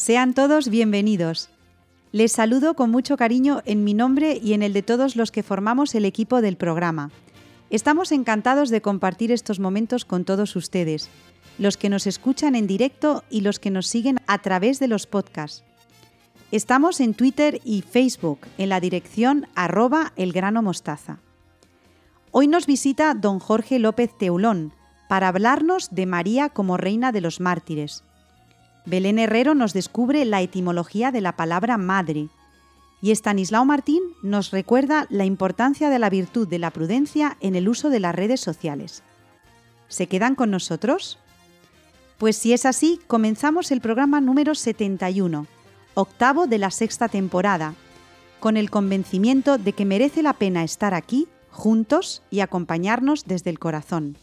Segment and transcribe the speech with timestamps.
[0.00, 1.50] Sean todos bienvenidos.
[2.10, 5.42] Les saludo con mucho cariño en mi nombre y en el de todos los que
[5.42, 7.10] formamos el equipo del programa.
[7.68, 11.10] Estamos encantados de compartir estos momentos con todos ustedes,
[11.58, 15.06] los que nos escuchan en directo y los que nos siguen a través de los
[15.06, 15.64] podcasts.
[16.50, 21.18] Estamos en Twitter y Facebook en la dirección arroba elgranomostaza.
[22.30, 24.72] Hoy nos visita don Jorge López Teulón
[25.10, 28.02] para hablarnos de María como reina de los mártires.
[28.86, 32.28] Belén Herrero nos descubre la etimología de la palabra madre
[33.02, 37.68] y Estanislao Martín nos recuerda la importancia de la virtud de la prudencia en el
[37.68, 39.02] uso de las redes sociales.
[39.88, 41.18] ¿Se quedan con nosotros?
[42.18, 45.46] Pues si es así, comenzamos el programa número 71,
[45.94, 47.74] octavo de la sexta temporada,
[48.38, 53.58] con el convencimiento de que merece la pena estar aquí, juntos y acompañarnos desde el
[53.58, 54.16] corazón.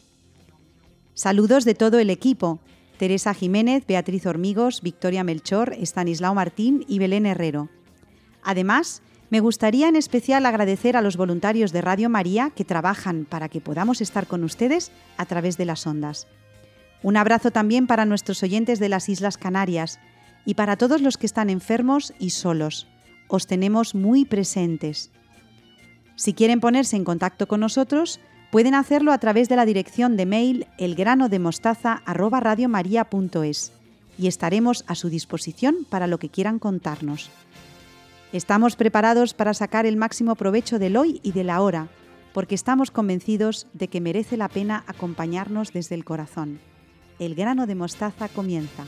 [1.16, 2.60] Saludos de todo el equipo,
[2.98, 7.70] Teresa Jiménez, Beatriz Hormigos, Victoria Melchor, Estanislao Martín y Belén Herrero.
[8.44, 13.50] Además, me gustaría en especial agradecer a los voluntarios de Radio María que trabajan para
[13.50, 16.28] que podamos estar con ustedes a través de las ondas.
[17.04, 20.00] Un abrazo también para nuestros oyentes de las Islas Canarias
[20.46, 22.88] y para todos los que están enfermos y solos.
[23.28, 25.12] Os tenemos muy presentes.
[26.16, 28.20] Si quieren ponerse en contacto con nosotros,
[28.52, 33.72] pueden hacerlo a través de la dirección de mail elgranodemostaza@radiomaria.es
[34.18, 37.30] y estaremos a su disposición para lo que quieran contarnos.
[38.34, 41.88] Estamos preparados para sacar el máximo provecho del hoy y de la hora,
[42.34, 46.60] porque estamos convencidos de que merece la pena acompañarnos desde el corazón.
[47.20, 48.84] El grano de mostaza comienza.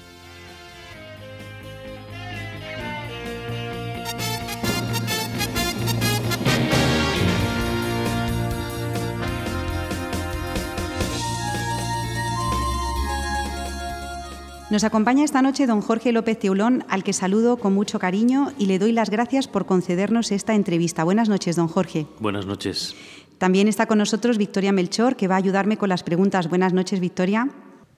[14.69, 18.67] Nos acompaña esta noche don Jorge López Teulón, al que saludo con mucho cariño y
[18.67, 21.03] le doy las gracias por concedernos esta entrevista.
[21.03, 22.05] Buenas noches, don Jorge.
[22.19, 22.95] Buenas noches.
[23.39, 26.49] También está con nosotros Victoria Melchor, que va a ayudarme con las preguntas.
[26.49, 27.49] Buenas noches, Victoria.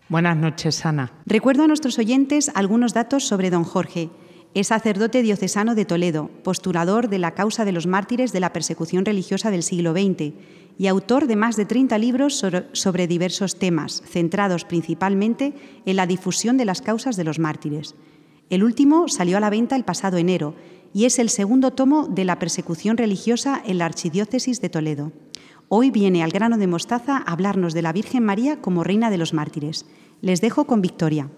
[0.08, 1.12] Buenas noches, Ana.
[1.26, 4.10] Recuerdo a nuestros oyentes algunos datos sobre don Jorge.
[4.54, 9.06] Es sacerdote diocesano de Toledo, postulador de la causa de los mártires de la persecución
[9.06, 10.34] religiosa del siglo XX
[10.78, 15.54] y autor de más de 30 libros sobre diversos temas, centrados principalmente
[15.86, 17.96] en la difusión de las causas de los mártires.
[18.50, 20.54] El último salió a la venta el pasado enero
[20.94, 25.14] y es el segundo tomo de la persecución religiosa en la Archidiócesis de Toledo.
[25.70, 29.18] Hoy viene al grano de mostaza a hablarnos de la Virgen María como reina de
[29.18, 29.86] los mártires.
[30.20, 31.30] Les dejo con Victoria.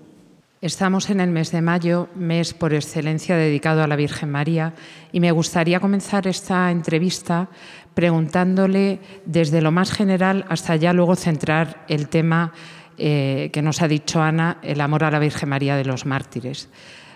[0.63, 4.73] Estamos en el mes de mayo, mes por excelencia dedicado a la Virgen María,
[5.11, 7.49] y me gustaría comenzar esta entrevista
[7.93, 12.53] preguntándole desde lo más general hasta ya luego centrar el tema
[12.97, 16.69] eh, que nos ha dicho Ana, el amor a la Virgen María de los mártires.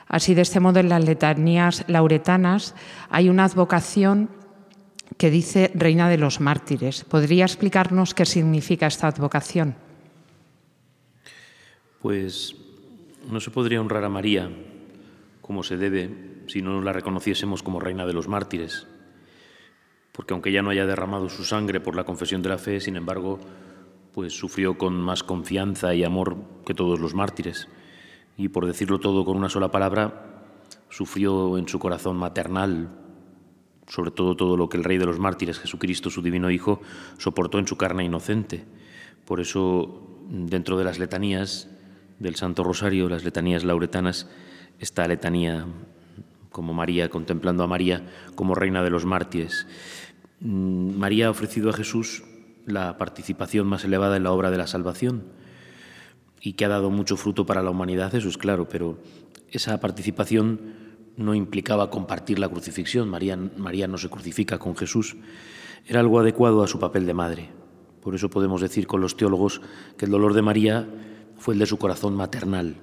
[0.10, 2.76] Así, de este modo, en las letanías lauretanas
[3.10, 4.30] hay una advocación
[5.16, 7.06] que dice Reina de los Mártires.
[7.06, 9.76] ¿Podría explicarnos qué significa esta advocación?
[12.02, 12.67] Pues
[13.30, 14.50] no se podría honrar a María
[15.42, 18.88] como se debe si no la reconociésemos como Reina de los Mártires
[20.18, 22.96] porque aunque ya no haya derramado su sangre por la confesión de la fe, sin
[22.96, 23.38] embargo,
[24.14, 27.68] pues sufrió con más confianza y amor que todos los mártires.
[28.36, 30.56] Y por decirlo todo con una sola palabra,
[30.90, 32.90] sufrió en su corazón maternal,
[33.86, 36.82] sobre todo todo lo que el Rey de los mártires, Jesucristo, su divino Hijo,
[37.20, 38.66] soportó en su carne inocente.
[39.24, 41.70] Por eso, dentro de las letanías
[42.20, 44.28] del Santo Rosario, las letanías lauretanas,
[44.80, 45.66] esta letanía
[46.52, 48.04] como María, contemplando a María
[48.36, 49.68] como reina de los mártires.
[50.40, 52.24] Mm, María ha ofrecido a Jesús
[52.66, 55.24] la participación más elevada en la obra de la salvación
[56.42, 59.00] y que ha dado mucho fruto para la humanidad, eso es claro, pero
[59.50, 63.10] esa participación no implicaba compartir la crucifixión.
[63.10, 65.18] María, María no se crucifica con Jesús.
[65.86, 67.50] Era algo adecuado a su papel de madre.
[68.02, 69.62] Por eso podemos decir con los teólogos
[69.98, 70.88] que el dolor de María
[71.38, 72.78] fue el de su corazón maternal.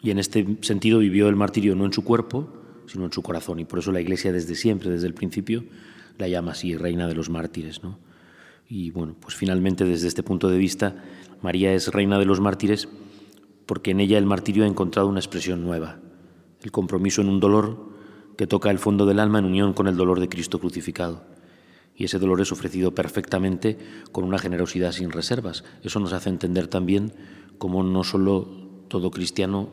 [0.00, 2.48] Y en este sentido vivió el martirio no en su cuerpo,
[2.86, 3.60] sino en su corazón.
[3.60, 5.64] Y por eso la Iglesia desde siempre, desde el principio,
[6.18, 7.82] la llama así reina de los mártires.
[7.82, 7.98] ¿no?
[8.68, 10.96] Y bueno, pues finalmente desde este punto de vista,
[11.42, 12.88] María es reina de los mártires
[13.66, 15.98] porque en ella el martirio ha encontrado una expresión nueva,
[16.62, 17.90] el compromiso en un dolor
[18.38, 21.24] que toca el fondo del alma en unión con el dolor de Cristo crucificado.
[21.94, 23.76] Y ese dolor es ofrecido perfectamente
[24.12, 25.64] con una generosidad sin reservas.
[25.82, 27.12] Eso nos hace entender también
[27.58, 28.48] cómo no solo
[28.88, 29.70] todo cristiano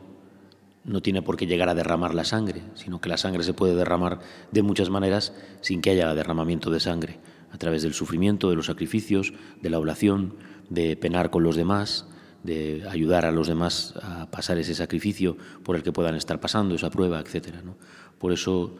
[0.86, 3.74] no tiene por qué llegar a derramar la sangre, sino que la sangre se puede
[3.74, 4.20] derramar
[4.52, 7.18] de muchas maneras sin que haya derramamiento de sangre,
[7.50, 10.36] a través del sufrimiento, de los sacrificios, de la oblación,
[10.70, 12.06] de penar con los demás,
[12.44, 16.76] de ayudar a los demás a pasar ese sacrificio por el que puedan estar pasando,
[16.76, 17.56] esa prueba, etc.
[17.64, 17.76] ¿no?
[18.18, 18.76] Por eso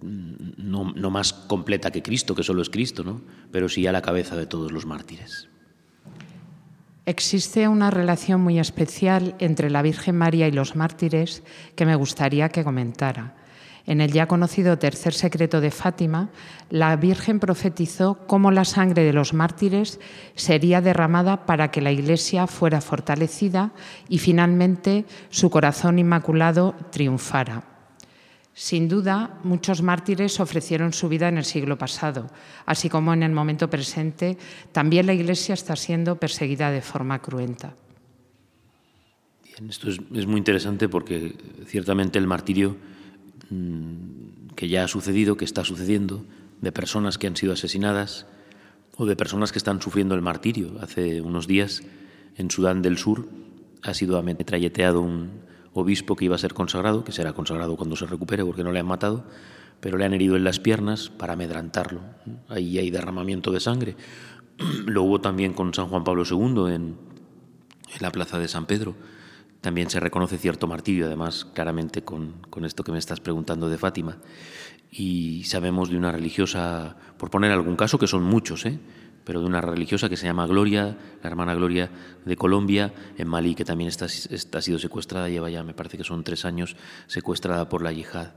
[0.00, 3.22] mm, no, no, más completa que Cristo, que solo es Cristo, ¿no?
[3.50, 5.48] pero sí a la cabeza de todos los mártires.
[7.08, 11.42] Existe una relación muy especial entre la Virgen María y los mártires
[11.74, 13.32] que me gustaría que comentara.
[13.86, 16.28] En el ya conocido tercer secreto de Fátima,
[16.68, 20.00] la Virgen profetizó cómo la sangre de los mártires
[20.34, 23.70] sería derramada para que la Iglesia fuera fortalecida
[24.10, 27.77] y finalmente su corazón inmaculado triunfara.
[28.58, 32.26] Sin duda, muchos mártires ofrecieron su vida en el siglo pasado,
[32.66, 34.36] así como en el momento presente,
[34.72, 37.76] también la Iglesia está siendo perseguida de forma cruenta.
[39.44, 42.76] Bien, esto es, es muy interesante porque ciertamente el martirio
[43.50, 46.24] Mm, que ya ha sucedido, que está sucediendo,
[46.60, 48.26] de personas que han sido asesinadas
[48.96, 50.76] o de personas que están sufriendo el martirio.
[50.80, 51.82] Hace unos días
[52.36, 53.28] en Sudán del Sur
[53.82, 55.30] ha sido ametrayeteado un
[55.78, 58.80] obispo que iba a ser consagrado, que será consagrado cuando se recupere porque no le
[58.80, 59.24] han matado,
[59.80, 62.00] pero le han herido en las piernas para amedrantarlo.
[62.48, 63.96] Ahí hay derramamiento de sangre.
[64.86, 66.96] Lo hubo también con San Juan Pablo II en,
[67.94, 68.94] en la plaza de San Pedro
[69.60, 72.34] también se reconoce cierto martirio, además, claramente con,
[72.64, 74.18] esto que me estás preguntando de Fátima.
[74.90, 78.78] Y sabemos de una religiosa, por poner algún caso, que son muchos, ¿eh?
[79.28, 81.90] Pero de una religiosa que se llama Gloria, la hermana Gloria
[82.24, 86.02] de Colombia, en Malí, que también está, ha sido secuestrada, lleva ya, me parece que
[86.02, 86.76] son tres años,
[87.08, 88.28] secuestrada por la yihad.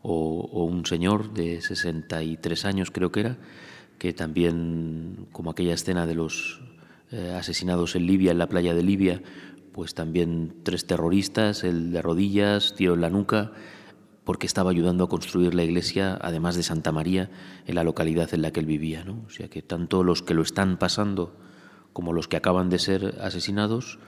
[0.00, 3.36] O, un señor de 63 años, creo que era,
[3.98, 6.62] que también, como aquella escena de los
[7.12, 9.22] eh, asesinados en Libia, en la playa de Libia,
[9.72, 13.52] pues también tres terroristas, el de rodillas, tiro en la nuca,
[14.26, 17.30] porque estaba ayudando a construir la iglesia, además de Santa María,
[17.64, 19.06] en la localidad en la que él vivía.
[19.24, 21.36] O sea que tanto los que lo están pasando
[21.92, 24.00] como los que acaban de ser asesinados,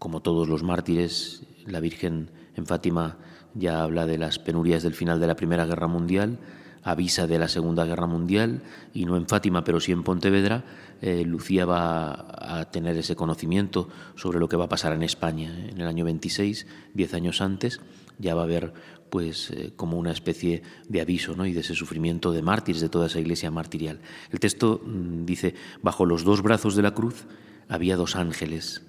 [0.00, 3.16] como todos los mártires, la Virgen en Fátima
[3.54, 6.40] ya habla de las penurias del final de la Primera Guerra Mundial,
[6.82, 8.60] avisa de la Segunda Guerra Mundial
[8.92, 10.64] y no en Fátima, pero sí en Pontevedra,
[11.00, 12.26] eh, Lucía va
[12.58, 16.04] a tener ese conocimiento sobre lo que va a pasar en España en el año
[16.04, 17.80] 26, diez años antes,
[18.18, 18.72] ya va a haber
[19.10, 21.46] pues eh, como una especie de aviso ¿no?
[21.46, 24.00] y de ese sufrimiento de mártires de toda esa iglesia martirial.
[24.30, 27.26] El texto mm, dice, bajo los dos brazos de la cruz
[27.68, 28.82] había dos ángeles,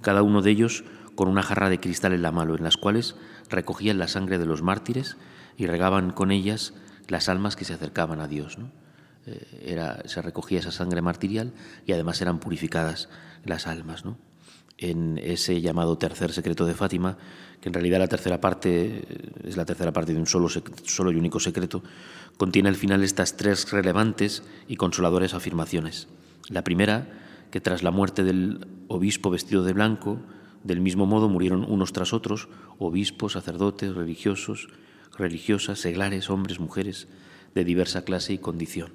[0.00, 0.84] cada uno de ellos
[1.14, 3.16] con una jarra de cristal en la mano, en las cuales
[3.48, 5.16] recogían la sangre de los mártires
[5.56, 6.74] y regaban con ellas
[7.08, 8.58] las almas que se acercaban a Dios.
[8.58, 8.70] ¿no?
[9.26, 11.52] Eh, era, se recogía esa sangre martirial
[11.86, 13.08] y además eran purificadas
[13.44, 14.04] las almas.
[14.04, 14.18] ¿no?
[14.78, 17.16] En ese llamado tercer secreto de Fátima,
[17.60, 21.10] que en realidad la tercera parte eh, es la tercera parte de un solo, solo
[21.10, 21.82] y único secreto,
[22.36, 26.08] contiene al final estas tres relevantes y consoladoras afirmaciones.
[26.48, 27.08] La primera,
[27.50, 30.20] que tras la muerte del obispo vestido de blanco,
[30.62, 34.68] del mismo modo murieron unos tras otros, obispos, sacerdotes, religiosos,
[35.16, 37.08] religiosas, seglares, hombres, mujeres,
[37.54, 38.92] de diversa clase y condición.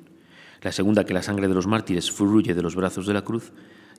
[0.61, 3.51] La segunda, que la sangre de los mártires fluye de los brazos de la cruz.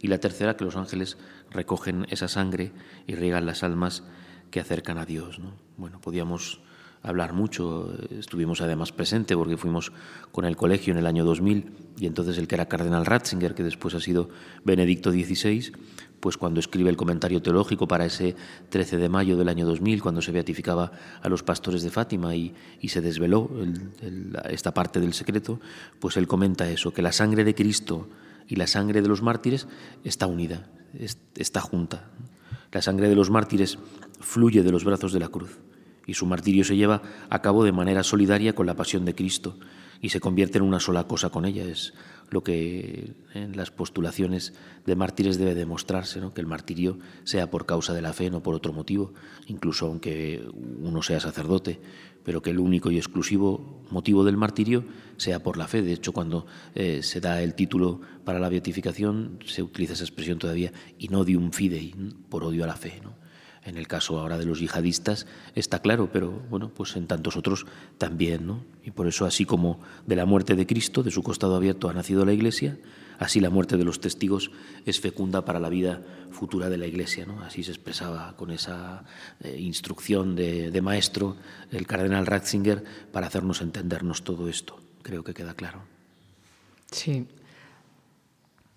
[0.03, 1.17] Y la tercera, que los ángeles
[1.51, 2.73] recogen esa sangre
[3.07, 4.03] y riegan las almas
[4.51, 5.39] que acercan a Dios.
[5.39, 5.55] ¿no?
[5.79, 6.61] Bueno, podíamos
[7.03, 9.93] hablar mucho, estuvimos además presente porque fuimos
[10.31, 13.65] con el colegio en el año 2000 y entonces el que era cardenal Ratzinger, que
[13.65, 14.29] después ha sido
[14.65, 15.73] Benedicto XVI,
[16.21, 18.37] pues cuando escribe el comentario teológico para ese
[18.69, 22.55] 13 de mayo del año 2000, cuando se beatificaba a los pastores de Fátima y,
[22.87, 23.51] se desveló
[24.49, 25.61] esta parte del secreto,
[25.99, 28.09] pues él comenta eso, que la sangre de Cristo
[28.49, 29.67] y la sangre de los mártires
[30.05, 30.69] está unida,
[31.37, 32.11] está junta.
[32.73, 33.79] La sangre de los mártires
[34.21, 35.59] fluye de los brazos de la cruz
[36.07, 39.57] y su martirio se lleva a cabo de manera solidaria con la pasión de Cristo
[40.03, 41.65] y se convierte en una sola cosa con ella.
[41.65, 41.95] Es
[42.29, 44.53] lo que en las postulaciones
[44.85, 46.35] de mártires debe demostrarse, ¿no?
[46.35, 49.15] que el martirio sea por causa de la fe, no por otro motivo,
[49.47, 51.79] incluso aunque uno sea sacerdote,
[52.25, 54.85] pero que el único y exclusivo motivo del martirio
[55.19, 55.83] sea por la fe.
[55.83, 60.39] De hecho, cuando eh, se da el título para la beatificación, se utiliza esa expresión
[60.39, 61.95] todavía, y no de un fidei,
[62.29, 63.01] por odio a la fe.
[63.03, 63.22] ¿no?
[63.65, 67.67] En el caso ahora de los yihadistas está claro, pero bueno, pues en tantos otros
[67.97, 68.65] también, ¿no?
[68.83, 71.93] Y por eso así como de la muerte de Cristo, de su costado abierto ha
[71.93, 72.77] nacido la Iglesia,
[73.21, 74.51] así la muerte de los testigos
[74.85, 76.03] es fecunda para la vida
[76.33, 77.41] futura de la Iglesia, ¿no?
[77.43, 79.05] Así se expresaba con esa
[79.41, 81.37] eh, instrucción de, de maestro
[81.71, 84.81] el cardenal Ratzinger para hacernos entendernos todo esto.
[85.03, 85.83] Creo que queda claro.
[86.91, 87.27] Sí,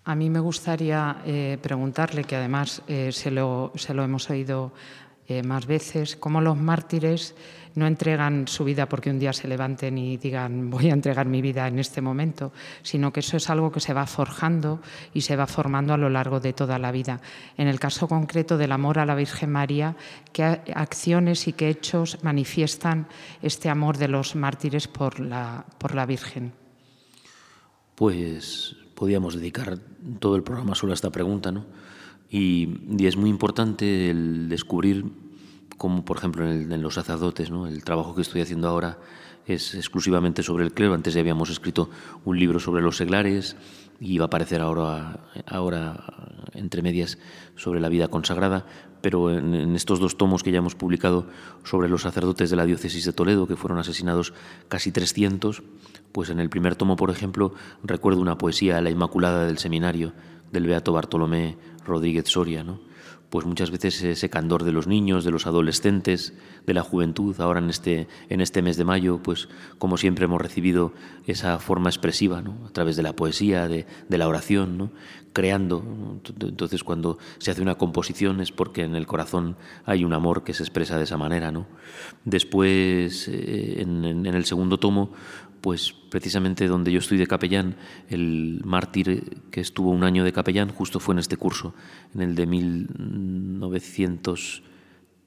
[0.06, 4.72] a mí me gustaría eh, preguntarle, que además eh, se, lo, hemos oído
[5.26, 7.34] eh, más veces, cómo los mártires
[7.74, 11.42] no entregan su vida porque un día se levanten y digan voy a entregar mi
[11.42, 14.80] vida en este momento, sino que eso es algo que se va forjando
[15.12, 17.20] y se va formando a lo largo de toda la vida.
[17.56, 19.96] En el caso concreto del amor a la Virgen María,
[20.32, 23.08] ¿qué acciones y qué hechos manifiestan
[23.42, 26.52] este amor de los mártires por la, por la Virgen?
[27.96, 29.78] Pues podíamos dedicar
[30.18, 31.64] todo el programa solo a esta pregunta, ¿no?
[32.28, 35.04] Y, es muy importante el descubrir
[35.76, 37.66] como por ejemplo en, los sacerdotes, ¿no?
[37.66, 38.98] el trabajo que estoy haciendo ahora
[39.46, 40.94] es exclusivamente sobre el clero.
[40.94, 41.90] Antes ya habíamos escrito
[42.24, 43.56] un libro sobre los seglares
[44.00, 46.04] y va a aparecer ahora, ahora
[46.54, 47.18] entre medias
[47.56, 48.66] sobre la vida consagrada,
[49.00, 51.26] pero en, en, estos dos tomos que ya hemos publicado
[51.64, 54.34] sobre los sacerdotes de la diócesis de Toledo, que fueron asesinados
[54.68, 55.62] casi 300,
[56.12, 60.12] pues en el primer tomo, por ejemplo, recuerdo una poesía, La Inmaculada del Seminario,
[60.52, 62.85] del Beato Bartolomé Rodríguez Soria, ¿no?
[63.30, 66.32] Pues muchas veces ese candor de los niños, de los adolescentes,
[66.66, 70.40] de la juventud, ahora en este, en este mes de mayo, pues como siempre hemos
[70.40, 70.92] recibido
[71.26, 72.66] esa forma expresiva, ¿no?
[72.66, 74.90] a través de la poesía, de, la oración, ¿no?
[75.32, 75.84] creando.
[76.40, 80.54] Entonces cuando se hace una composición es porque en el corazón hay un amor que
[80.54, 81.52] se expresa de esa manera.
[81.52, 81.66] ¿no?
[82.24, 85.10] Después, eh, en, en el segundo tomo,
[85.66, 87.74] pues precisamente donde yo estoy de capellán,
[88.08, 91.74] el mártir que estuvo un año de capellán justo fue en este curso,
[92.14, 94.62] en el de 1900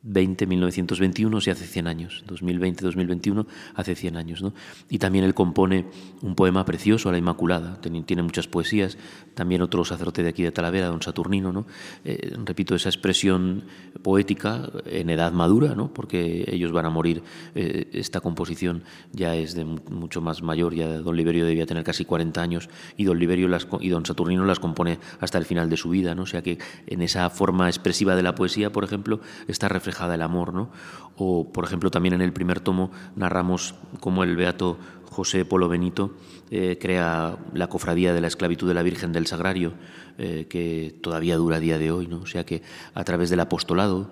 [0.01, 4.41] 20, 1921, se hace 100 años, 2020, 2021, hace 100 años.
[4.41, 4.53] ¿no?
[4.89, 5.87] Y también él compone
[6.21, 8.97] un poema precioso a la Inmaculada, tiene muchas poesías,
[9.33, 11.65] también otro sacerdote de aquí de Talavera, don Saturnino, ¿no?
[12.03, 13.63] Eh, repito, esa expresión
[14.01, 15.93] poética en edad madura, ¿no?
[15.93, 17.23] porque ellos van a morir,
[17.55, 22.05] eh, esta composición ya es de mucho más mayor, ya don Liberio debía tener casi
[22.05, 25.77] 40 años y don, Liberio las, y don Saturnino las compone hasta el final de
[25.77, 26.23] su vida, ¿no?
[26.23, 30.21] o sea que en esa forma expresiva de la poesía, por ejemplo, está reflejado el
[30.21, 30.69] amor, ¿no?
[31.17, 36.15] O, por ejemplo, también en el primer tomo narramos cómo el beato José Polo Benito
[36.51, 39.73] eh, crea la cofradía de la esclavitud de la Virgen del Sagrario,
[40.17, 42.19] eh, que todavía dura a día de hoy, ¿no?
[42.19, 42.61] O sea que
[42.93, 44.11] a través del apostolado,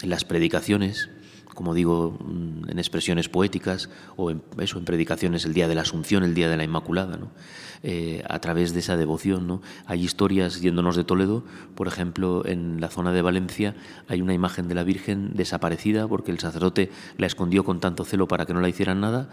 [0.00, 1.10] en las predicaciones,
[1.54, 5.82] como digo, mm, en expresiones poéticas o en, eso, en predicaciones el día de la
[5.82, 7.30] Asunción, el día de la Inmaculada, ¿no?
[7.82, 9.46] Eh, a través de esa devoción.
[9.46, 9.62] ¿no?
[9.86, 13.74] Hay historias, yéndonos de Toledo, por ejemplo, en la zona de Valencia
[14.08, 18.28] hay una imagen de la Virgen desaparecida porque el sacerdote la escondió con tanto celo
[18.28, 19.28] para que no la hicieran nada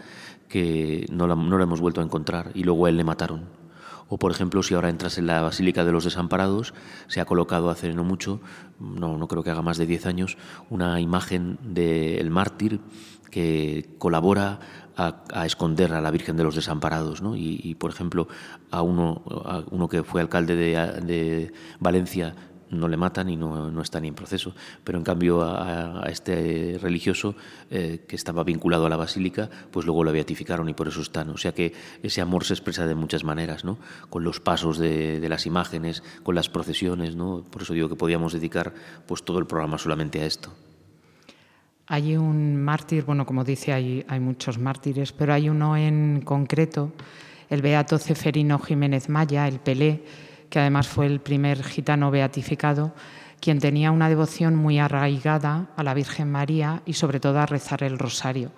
[0.48, 3.64] que no la, no la hemos vuelto a encontrar y luego a él le mataron.
[4.08, 6.74] O, por ejemplo, si ahora entras en la Basílica de los Desamparados,
[7.06, 8.40] se ha colocado hace no mucho,
[8.78, 10.36] no, no creo que haga más de 10 años,
[10.68, 12.80] una imagen del mártir
[13.30, 14.60] que colabora
[14.96, 17.22] a, esconder a la Virgen de los Desamparados.
[17.22, 17.36] ¿no?
[17.36, 18.28] Y, por ejemplo,
[18.70, 22.34] a uno, a uno que fue alcalde de, de Valencia
[22.70, 24.54] no le matan y no, no, está ni en proceso.
[24.82, 27.34] Pero en cambio a, este religioso
[27.70, 31.30] eh, que estaba vinculado a la basílica, pues luego lo beatificaron y por eso están.
[31.30, 31.72] O sea que
[32.02, 33.78] ese amor se expresa de muchas maneras, ¿no?
[34.10, 37.44] Con los pasos de, de, las imágenes, con las procesiones, ¿no?
[37.50, 38.74] Por eso digo que podíamos dedicar
[39.06, 40.50] pues todo el programa solamente a esto.
[41.86, 46.92] Hay un mártir, bueno, como dice, hay, muchos mártires, pero hay uno en concreto,
[47.50, 50.02] el beato Ceferino Jiménez Maya, el Pelé,
[50.48, 52.94] que además fue el primer gitano beatificado,
[53.38, 57.82] quien tenía una devoción muy arraigada a la Virgen María y sobre todo a rezar
[57.82, 58.50] el rosario.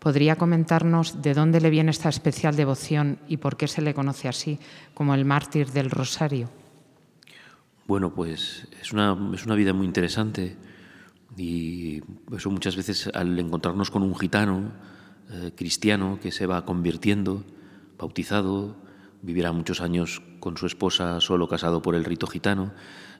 [0.00, 4.26] ¿Podría comentarnos de dónde le viene esta especial devoción y por qué se le conoce
[4.26, 4.58] así,
[4.94, 6.50] como el mártir del rosario?
[7.86, 10.56] Bueno, pues es una, es una vida muy interesante
[11.36, 12.02] y
[12.34, 14.72] eso muchas veces al encontrarnos con un gitano
[15.30, 17.44] eh, cristiano que se va convirtiendo,
[17.98, 18.76] bautizado,
[19.22, 22.72] vivirá muchos años con su esposa solo casado por el rito gitano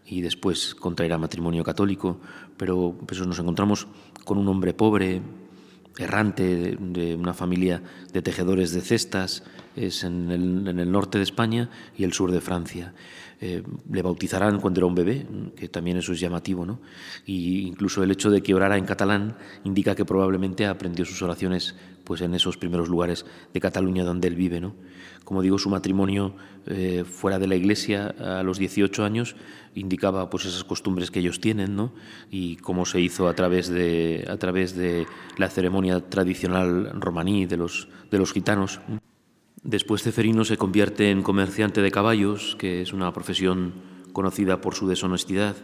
[0.04, 2.20] y después contraerá matrimonio católico,
[2.56, 3.86] pero pues, nos encontramos
[4.24, 5.22] con un hombre pobre,
[5.98, 9.44] errante, de, una familia de tejedores de cestas,
[9.76, 12.94] es en el, norte de España y el sur de Francia.
[13.44, 16.78] Eh, le bautizarán cuando era un bebé, que también eso es llamativo, ¿no?
[17.26, 21.74] Y incluso el hecho de que orara en catalán indica que probablemente aprendió sus oraciones
[22.04, 24.76] pues en esos primeros lugares de Cataluña donde él vive, ¿no?
[25.24, 29.34] Como digo, su matrimonio eh, fuera de la iglesia a los 18 años
[29.74, 31.92] indicaba pues esas costumbres que ellos tienen, ¿no?
[32.30, 35.04] Y cómo se hizo a través de, a través de
[35.36, 38.78] la ceremonia tradicional romaní de los, de los gitanos.
[39.64, 43.74] Después Ceferino se convierte en comerciante de caballos, que es una profesión
[44.12, 45.54] conocida por su deshonestidad,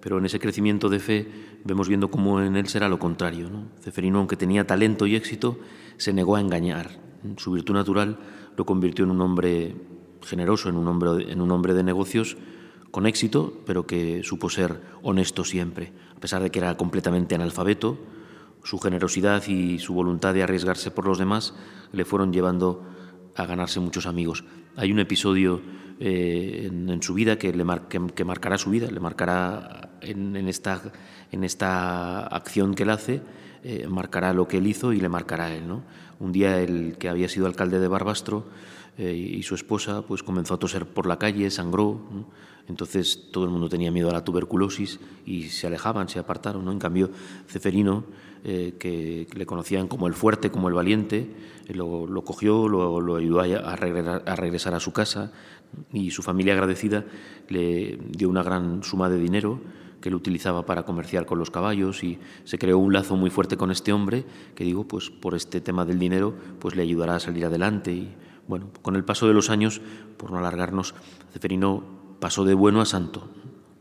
[0.00, 1.28] pero en ese crecimiento de fe
[1.64, 3.48] vemos viendo cómo en él será lo contrario.
[3.48, 3.64] ¿no?
[3.80, 5.58] Ceferino, aunque tenía talento y éxito,
[5.96, 7.00] se negó a engañar.
[7.38, 8.18] Su virtud natural
[8.54, 9.76] lo convirtió en un hombre
[10.20, 12.36] generoso, en un hombre, en un hombre de negocios,
[12.90, 15.94] con éxito, pero que supo ser honesto siempre.
[16.14, 17.98] A pesar de que era completamente analfabeto,
[18.62, 21.54] su generosidad y su voluntad de arriesgarse por los demás
[21.92, 22.84] le fueron llevando
[23.38, 24.44] a ganarse muchos amigos.
[24.76, 25.60] Hay un episodio
[26.00, 30.80] eh, en, su vida que, le que, marcará su vida, le marcará en, esta,
[31.32, 33.20] en esta acción que él hace,
[33.62, 35.66] eh, marcará lo que él hizo y le marcará a él.
[35.66, 35.82] ¿no?
[36.20, 38.46] Un día el que había sido alcalde de Barbastro
[38.96, 42.00] eh, y su esposa pues comenzó a toser por la calle, sangró.
[42.68, 46.64] Entonces todo el mundo tenía miedo a la tuberculosis y se alejaban, se apartaron.
[46.64, 46.72] ¿no?
[46.72, 47.10] En cambio,
[47.46, 48.04] Ceferino,
[48.44, 51.30] eh, que le conocían como el fuerte, como el valiente,
[51.66, 55.32] eh, lo, cogió, lo, ayudó a, regresar, a, su casa
[55.92, 57.04] y su familia agradecida
[57.48, 59.60] le dio una gran suma de dinero
[60.00, 63.56] que él utilizaba para comerciar con los caballos y se creó un lazo muy fuerte
[63.56, 67.20] con este hombre que digo, pues por este tema del dinero, pues le ayudará a
[67.20, 68.14] salir adelante y
[68.46, 69.80] bueno, con el paso de los años,
[70.16, 70.94] por no alargarnos,
[71.32, 71.84] Ceferino
[72.18, 73.28] pasó de bueno a santo.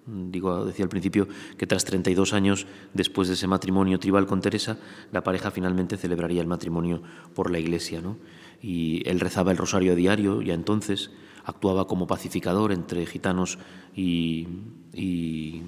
[0.08, 4.78] Digo, decía al principio que tras 32 años después de ese matrimonio tribal con Teresa,
[5.12, 7.02] la pareja finalmente celebraría el matrimonio
[7.36, 8.00] por la iglesia.
[8.00, 8.18] ¿no?
[8.62, 11.12] Y él rezaba el rosario a diario, ya entonces
[11.44, 13.60] actuaba como pacificador entre gitanos
[13.94, 14.48] y,
[14.94, 15.64] y,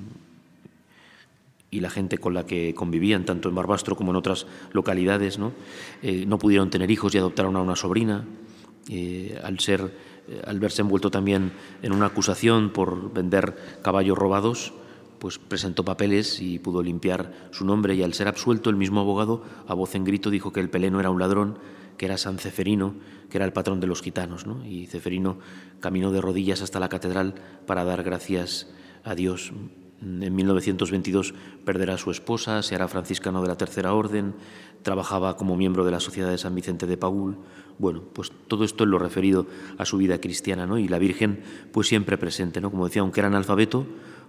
[1.72, 5.38] la gente con la que convivían, tanto en Barbastro como en otras localidades.
[5.38, 5.54] No,
[6.02, 8.26] eh, no pudieron tener hijos y adoptaron a una sobrina.
[8.90, 9.92] Eh, al ser
[10.46, 14.74] al verse envuelto también en una acusación por vender caballos robados,
[15.20, 19.44] pues presentó papeles y pudo limpiar su nombre y al ser absuelto el mismo abogado
[19.68, 21.60] a voz en grito dijo que el peleno era un ladrón,
[21.98, 22.96] que era San Ceferino,
[23.30, 25.38] que era el patrón de los gitanos, y Ceferino
[25.80, 27.36] caminó de rodillas hasta la catedral
[27.68, 28.68] para dar gracias
[29.04, 29.52] a Dios.
[30.02, 31.34] En 1922
[31.66, 34.34] perderá a su esposa, se hará franciscano de la Tercera Orden,
[34.82, 37.38] trabajaba como miembro de la Sociedad de San Vicente de Paul.
[37.80, 39.46] Bueno, pues todo esto es lo referido
[39.78, 40.78] a su vida cristiana, ¿no?
[40.78, 41.42] Y la Virgen,
[41.74, 42.72] pues siempre presente, ¿no?
[42.72, 43.86] Como decía, aunque era analfabeto,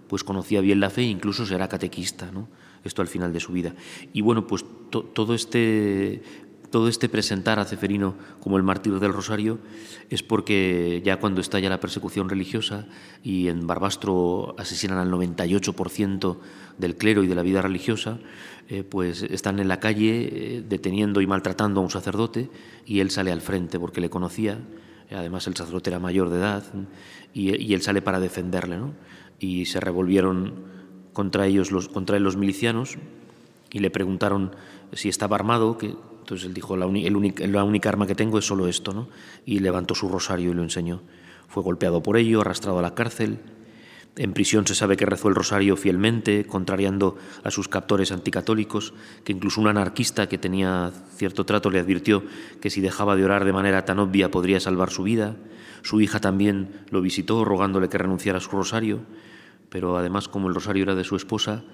[0.07, 2.49] pues conocía bien la fe e incluso será catequista, ¿no?
[2.83, 3.73] Esto al final de su vida.
[4.11, 6.21] Y bueno, pues todo este
[6.71, 9.59] todo este presentar a Ceferino como el mártir del Rosario
[10.09, 12.87] es porque ya cuando estalla la persecución religiosa
[13.23, 16.37] y en Barbastro asesinan al 98%
[16.77, 18.19] del clero y de la vida religiosa,
[18.69, 22.49] eh, pues están en la calle eh, deteniendo y maltratando a un sacerdote
[22.85, 24.57] y él sale al frente porque le conocía,
[25.11, 26.63] además el sacerdote era mayor de edad
[27.33, 28.93] y, él sale para defenderle, ¿no?
[29.39, 30.63] Y se revolvieron
[31.11, 32.97] contra ellos los, contra los milicianos
[33.71, 34.55] y le preguntaron
[34.93, 35.95] si estaba armado, que
[36.31, 39.09] entonces él dijo, la, la única arma que tengo es solo esto, ¿no?
[39.45, 41.01] Y levantó su rosario y lo enseñó.
[41.49, 43.39] Fue golpeado por ello, arrastrado a la cárcel.
[44.15, 48.93] En prisión se sabe que rezó el rosario fielmente, contrariando a sus captores anticatólicos,
[49.25, 52.23] que incluso un anarquista que tenía cierto trato le advirtió
[52.61, 55.35] que si dejaba de orar de manera tan obvia podría salvar su vida.
[55.81, 59.01] Su hija también lo visitó rogándole que renunciara a su rosario,
[59.67, 61.65] pero además como el rosario era de su esposa,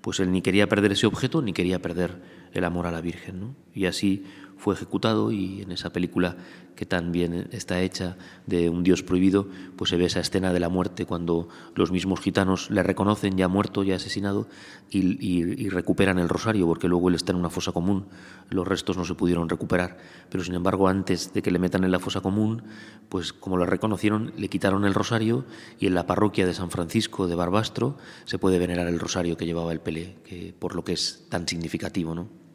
[0.00, 3.40] pues él ni quería perder ese objeto ni quería perder el amor a la Virgen.
[3.40, 3.54] ¿no?
[3.74, 4.24] Y así
[4.56, 6.36] fue ejecutado y en esa película
[6.74, 8.16] que también está hecha
[8.46, 12.20] de un Dios prohibido, pues se ve esa escena de la muerte cuando los mismos
[12.20, 14.46] gitanos le reconocen ya muerto, ya asesinado
[14.90, 18.06] y, recuperan el rosario porque luego él está en una fosa común.
[18.50, 19.98] Los restos no se pudieron recuperar,
[20.30, 22.62] pero sin embargo antes de que le metan en la fosa común,
[23.08, 25.44] pues como lo reconocieron, le quitaron el rosario
[25.78, 29.46] y en la parroquia de San Francisco de Barbastro se puede venerar el rosario que
[29.46, 32.45] llevaba el Pelé, que por lo que es tan significativo, ¿no?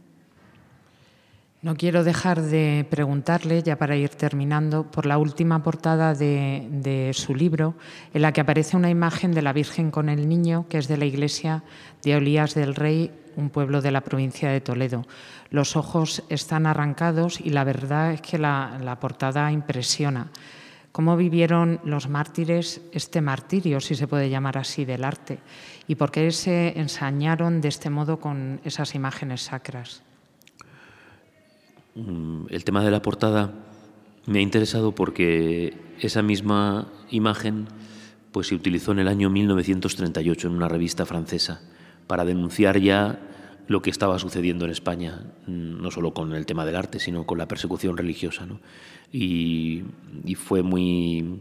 [1.62, 7.36] No quiero dejar de preguntarle, ya para ir terminando, por la última portada de, su
[7.36, 7.76] libro,
[8.16, 10.98] en la que aparece una imagen de la Virgen con el Niño, que es de
[10.98, 11.62] la iglesia
[12.02, 15.06] de Olías del Rey, un pueblo de la provincia de Toledo.
[15.52, 20.32] Los ojos están arrancados y la verdad es que la, la portada impresiona.
[20.92, 25.38] ¿Cómo vivieron los mártires este martirio, si se puede llamar así, del arte?
[25.88, 30.02] ¿Y por qué se ensañaron de este modo con esas imágenes sacras?
[31.96, 33.54] Mm, el tema de la portada
[34.26, 37.68] me ha interesado porque esa misma imagen
[38.32, 41.62] pues se utilizó en el año 1938 en una revista francesa
[42.08, 43.20] para denunciar ya
[43.68, 47.26] lo que estaba sucediendo en España, mm, no solo con el tema del arte, sino
[47.26, 48.48] con la persecución religiosa.
[49.12, 49.84] Y,
[50.36, 51.40] fue muy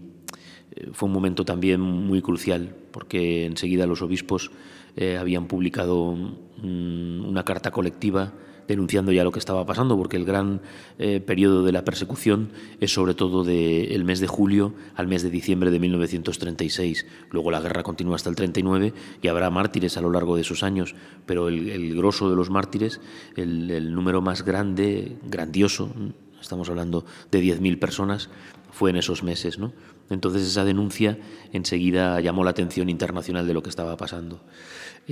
[0.72, 4.50] eh, fue un momento también muy crucial porque enseguida los obispos
[4.96, 8.32] eh, habían publicado mm, una carta colectiva
[8.70, 10.60] denunciando ya lo que estaba pasando, porque el gran
[10.98, 15.30] eh, periodo de la persecución es sobre todo del mes de julio al mes de
[15.30, 17.04] diciembre de 1936.
[17.30, 20.62] Luego la guerra continúa hasta el 39 y habrá mártires a lo largo de esos
[20.62, 20.94] años,
[21.26, 23.00] pero el, grosso de los mártires,
[23.36, 25.92] el, número más grande, grandioso,
[26.40, 28.30] estamos hablando de 10.000 personas,
[28.70, 29.58] fue en esos meses.
[29.58, 29.72] ¿no?
[30.10, 31.18] Entonces esa denuncia
[31.52, 34.40] enseguida llamó la atención internacional de lo que estaba pasando.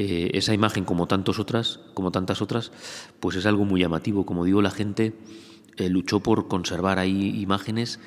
[0.01, 2.71] Eh, esa imagen, como, tantos otras, como tantas otras,
[3.19, 4.25] pues es algo muy llamativo.
[4.25, 5.13] Como digo, la gente
[5.77, 7.99] eh, luchó por conservar ahí imágenes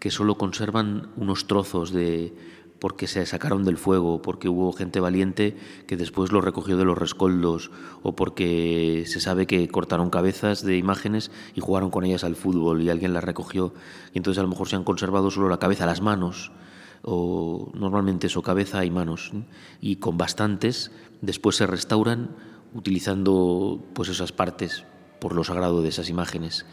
[0.00, 2.34] que solo conservan unos trozos de
[2.80, 5.56] porque se sacaron del fuego, porque hubo gente valiente
[5.86, 7.70] que después lo recogió de los rescoldos,
[8.02, 12.82] o porque se sabe que cortaron cabezas de imágenes y jugaron con ellas al fútbol
[12.82, 13.72] y alguien las recogió.
[14.12, 16.50] Y entonces a lo mejor se han conservado solo la cabeza, las manos,
[17.08, 19.30] o normalmente eso, cabeza y manos.
[19.80, 22.30] Y con bastantes después se restauran
[22.74, 24.84] utilizando pues esas partes
[25.20, 26.66] por lo sagrado de esas imágenes.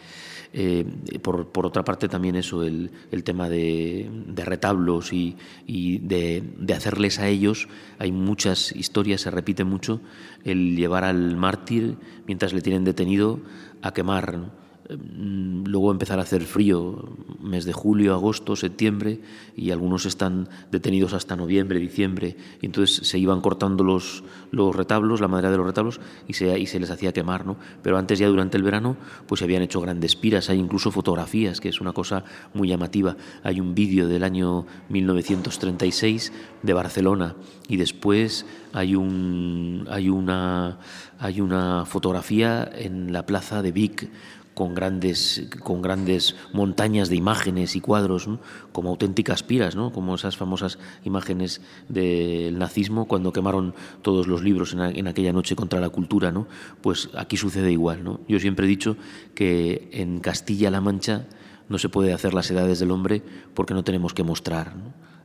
[0.56, 0.86] Eh,
[1.24, 6.44] por, por, otra parte también eso, el, el tema de, de, retablos y, y de,
[6.60, 10.00] de, hacerles a ellos, hay muchas historias, se repite mucho,
[10.44, 13.40] el llevar al mártir mientras le tienen detenido
[13.82, 14.52] a quemar
[14.90, 19.22] luego empezar a hacer frío, mes de julio, agosto, septiembre,
[19.56, 25.22] y algunos están detenidos hasta noviembre, diciembre, y entonces se iban cortando los, los retablos,
[25.22, 27.58] la madera de los retablos, y se, y se les hacía quemar, ¿no?
[27.82, 31.62] Pero antes ya durante el verano, pues se habían hecho grandes piras, hay incluso fotografías,
[31.62, 33.16] que es una cosa muy llamativa.
[33.44, 37.36] Hay un vídeo del año 1936 de Barcelona,
[37.70, 40.80] y después hay, un, hay, una,
[41.20, 44.10] hay una fotografía en la plaza de Vic,
[44.54, 48.30] con grandes, con grandes montañas de imágenes y cuadros,
[48.72, 49.92] como auténticas piras, ¿no?
[49.92, 55.80] como esas famosas imágenes del nazismo cuando quemaron todos los libros en, aquella noche contra
[55.80, 56.32] la cultura.
[56.32, 56.48] ¿no?
[56.82, 58.04] Pues aquí sucede igual.
[58.04, 58.20] ¿no?
[58.28, 58.98] Yo siempre he dicho
[59.36, 61.26] que en Castilla-La Mancha
[61.70, 64.74] no se puede hacer las edades del hombre porque no tenemos que mostrar.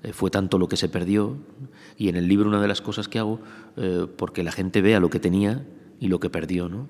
[0.02, 1.36] Eh, fue tanto lo que se perdió
[1.96, 3.40] y en el libro una de las cosas que hago,
[3.76, 5.64] eh, porque la gente vea lo que tenía
[6.00, 6.68] y lo que perdió.
[6.68, 6.88] ¿no?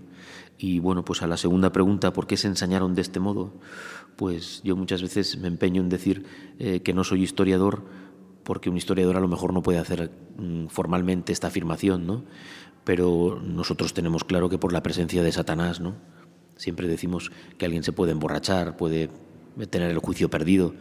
[0.59, 3.53] Y bueno, pues a la segunda pregunta, ¿por qué se ensañaron de este modo?
[4.17, 6.25] Pues yo muchas veces me empeño en decir
[6.59, 7.85] eh, que no soy historiador,
[8.43, 12.25] porque un historiador a lo mejor no puede hacer mm, formalmente esta afirmación, ¿no?
[12.85, 15.95] Pero nosotros tenemos claro que por la presencia de Satanás, ¿no?
[16.57, 19.11] Siempre decimos que alguien se puede emborrachar, puede
[19.71, 20.75] tener el juicio perdido,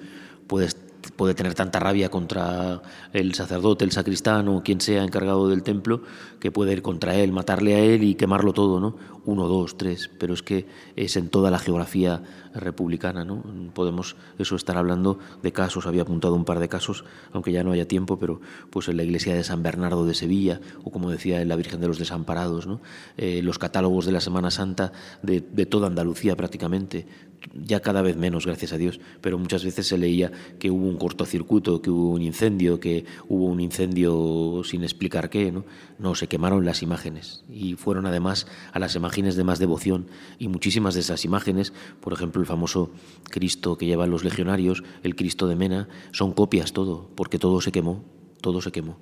[0.47, 0.69] puede
[1.15, 2.81] puede tener tanta rabia contra
[3.13, 6.01] el sacerdote, el sacristán o quien sea encargado del templo,
[6.39, 8.95] que puede ir contra él, matarle a él y quemarlo todo, ¿no?
[9.27, 12.23] Uno, dos, tres, pero es que es en toda la geografía
[12.55, 13.43] republicana, ¿no?
[13.73, 17.73] Podemos eso estar hablando de casos, había apuntado un par de casos, aunque ya no
[17.73, 21.41] haya tiempo, pero pues en la iglesia de San Bernardo de Sevilla, o como decía
[21.41, 22.79] en la Virgen de los Desamparados, ¿no?
[23.17, 27.05] Eh, los catálogos de la Semana Santa de, de toda Andalucía prácticamente,
[27.53, 30.97] ya cada vez menos, gracias a Dios, pero muchas veces se leía que hubo un
[30.97, 35.65] cortocircuito, que hubo un incendio, que hubo un incendio sin explicar qué, ¿no?
[35.99, 40.47] No, se quemaron las imágenes y fueron además a las imágenes de más devoción y
[40.47, 42.91] muchísimas de esas imágenes, por ejemplo el famoso
[43.32, 47.71] Cristo que llevan los legionarios, el Cristo de Mena, son copias todo, porque todo se
[47.71, 48.03] quemó,
[48.41, 48.99] todo se quemó.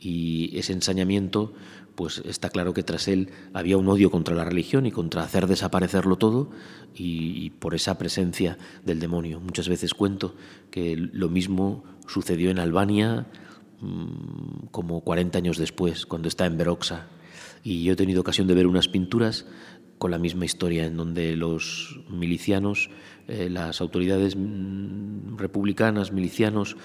[0.00, 1.52] Y ese ensañamiento
[1.96, 5.48] pues está claro que tras él había un odio contra la religión y contra hacer
[5.48, 6.48] desaparecerlo todo
[6.94, 9.40] y, por esa presencia del demonio.
[9.40, 10.34] Muchas veces cuento
[10.70, 13.26] que lo mismo sucedió en Albania
[13.80, 17.08] mm, como 40 años después, cuando está en Beroxa.
[17.62, 19.46] Y yo he tenido ocasión de ver unas pinturas
[19.98, 22.90] con la misma historia, en donde los milicianos,
[23.26, 26.76] eh, las autoridades mm, republicanas, milicianos,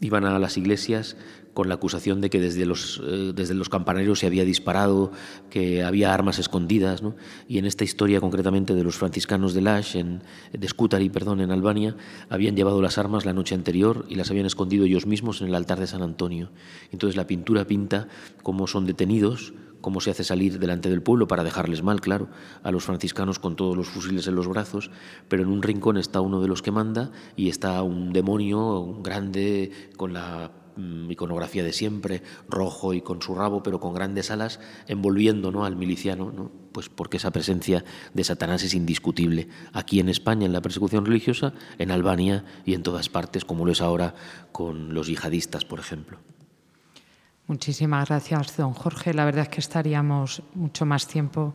[0.00, 1.16] iban a las iglesias
[1.54, 5.12] con la acusación de que desde los, eh, desde los campanarios se había disparado,
[5.50, 7.02] que había armas escondidas.
[7.02, 7.14] ¿no?
[7.48, 11.52] Y en esta historia concretamente de los franciscanos de Lash, en, de Scutari, perdón, en
[11.52, 11.96] Albania,
[12.28, 15.54] habían llevado las armas la noche anterior y las habían escondido ellos mismos en el
[15.54, 16.50] altar de San Antonio.
[16.90, 18.08] Entonces la pintura pinta
[18.42, 19.54] cómo son detenidos,
[19.84, 22.30] cómo se hace salir delante del pueblo para dejarles mal, claro,
[22.62, 24.90] a los franciscanos con todos los fusiles en los brazos,
[25.28, 29.90] pero en un rincón está uno de los que manda y está un demonio grande
[29.98, 34.58] con la mm, iconografía de siempre, rojo y con su rabo, pero con grandes alas,
[34.88, 35.66] envolviendo ¿no?
[35.66, 36.50] al miliciano, ¿no?
[36.72, 39.48] pues porque esa presencia de Satanás es indiscutible.
[39.74, 43.72] Aquí en España, en la persecución religiosa, en Albania y en todas partes, como lo
[43.72, 44.14] es ahora
[44.50, 46.20] con los yihadistas, por ejemplo.
[47.46, 49.12] Muchísimas gracias, don Jorge.
[49.12, 51.54] La verdad es que estaríamos mucho más tiempo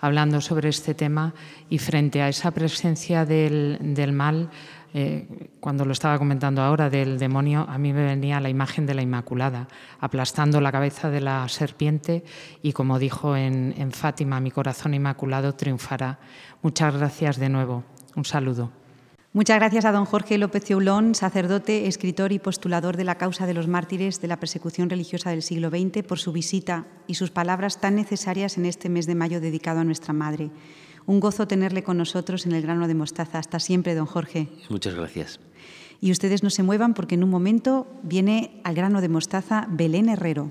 [0.00, 1.34] hablando sobre este tema
[1.68, 3.78] y frente a esa presencia del,
[4.12, 4.50] mal,
[4.94, 8.94] eh, cuando lo estaba comentando ahora del demonio, a mí me venía la imagen de
[8.94, 9.68] la Inmaculada,
[10.00, 12.24] aplastando la cabeza de la serpiente
[12.62, 16.18] y como dijo en, en Fátima, mi corazón inmaculado triunfará.
[16.62, 17.84] Muchas gracias de nuevo.
[18.14, 18.85] Un saludo.
[19.36, 23.52] Muchas gracias a don Jorge López Ceulón, sacerdote, escritor y postulador de la causa de
[23.52, 27.78] los mártires de la persecución religiosa del siglo XX, por su visita y sus palabras
[27.78, 30.50] tan necesarias en este mes de mayo dedicado a nuestra Madre.
[31.04, 33.38] Un gozo tenerle con nosotros en el grano de mostaza.
[33.38, 34.48] Hasta siempre, don Jorge.
[34.70, 35.38] Muchas gracias.
[36.00, 40.08] Y ustedes no se muevan porque en un momento viene al grano de mostaza Belén
[40.08, 40.50] Herrero.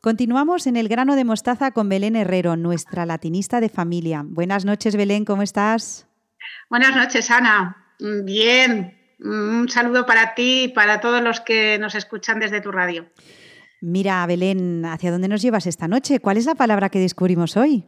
[0.00, 4.22] Continuamos en el grano de mostaza con Belén Herrero, nuestra latinista de familia.
[4.24, 6.06] Buenas noches, Belén, ¿cómo estás?
[6.68, 7.94] Buenas noches, Ana.
[7.98, 8.96] Bien.
[9.18, 13.06] Un saludo para ti y para todos los que nos escuchan desde tu radio.
[13.82, 16.20] Mira, Belén, ¿hacia dónde nos llevas esta noche?
[16.20, 17.84] ¿Cuál es la palabra que descubrimos hoy?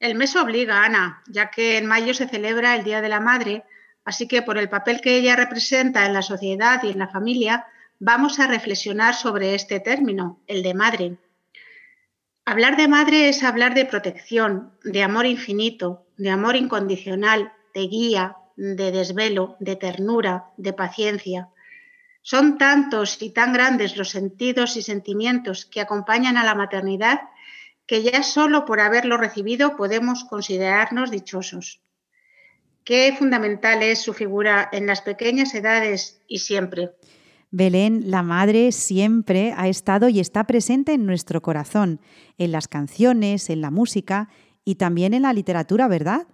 [0.00, 3.64] El mes obliga, Ana, ya que en mayo se celebra el Día de la Madre,
[4.10, 7.66] así que por el papel que ella representa en la sociedad y en la familia,
[8.00, 11.16] vamos a reflexionar sobre este término, el de madre.
[12.44, 18.36] Hablar de madre es hablar de protección, de amor infinito, de amor incondicional, de guía,
[18.56, 21.48] de desvelo, de ternura, de paciencia.
[22.20, 27.20] Son tantos y tan grandes los sentidos y sentimientos que acompañan a la maternidad
[27.86, 31.80] que ya solo por haberlo recibido podemos considerarnos dichosos.
[32.84, 36.90] Qué fundamental es su figura en las pequeñas edades y siempre.
[37.50, 42.00] Belén, la Madre, siempre ha estado y está presente en nuestro corazón,
[42.38, 44.28] en las canciones, en la música
[44.64, 46.26] y también en la literatura, ¿verdad?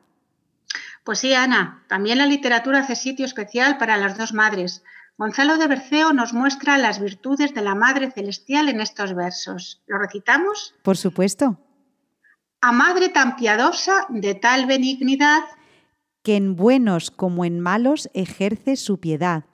[1.05, 4.83] Pues sí, Ana, también la literatura hace sitio especial para las dos madres.
[5.17, 9.83] Gonzalo de Berceo nos muestra las virtudes de la Madre Celestial en estos versos.
[9.87, 10.75] ¿Lo recitamos?
[10.83, 11.59] Por supuesto.
[12.61, 15.45] A Madre tan piadosa, de tal benignidad,
[16.27, 19.45] que en buenos como en malos ejerce su piedad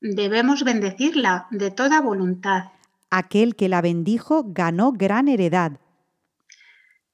[0.00, 2.72] Debemos bendecirla de toda voluntad.
[3.08, 5.78] Aquel que la bendijo ganó gran heredad.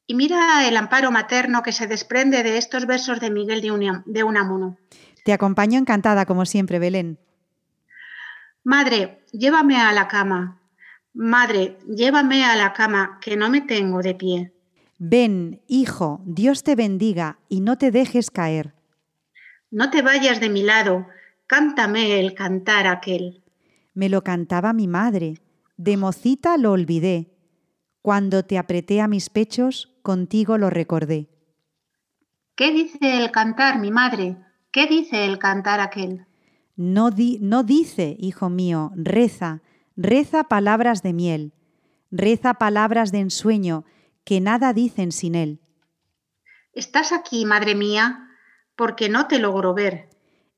[0.07, 3.61] Y mira el amparo materno que se desprende de estos versos de Miguel
[4.07, 4.79] de Unamuno.
[5.23, 7.19] Te acompaño encantada, como siempre, Belén.
[8.65, 10.63] Madre, llévame a la cama.
[11.13, 14.55] Madre, llévame a la cama, que no me tengo de pie.
[14.97, 18.78] Ven, hijo, Dios te bendiga y no te dejes caer.
[19.71, 21.07] No te vayas de mi lado,
[21.49, 23.43] Cántame el cantar aquel.
[23.95, 25.41] Me lo cantaba mi madre,
[25.79, 27.33] de mocita lo olvidé.
[28.03, 31.31] Cuando te apreté a mis pechos, contigo lo recordé.
[32.55, 34.37] ¿Qué dice el cantar, mi madre?
[34.71, 36.27] ¿Qué dice el cantar aquel?
[36.77, 39.63] No, di, no dice, hijo mío, reza,
[39.97, 41.55] reza palabras de miel,
[42.11, 43.87] reza palabras de ensueño,
[44.25, 45.61] que nada dicen sin él.
[46.75, 48.28] Estás aquí, madre mía,
[48.79, 50.09] porque no te logro ver.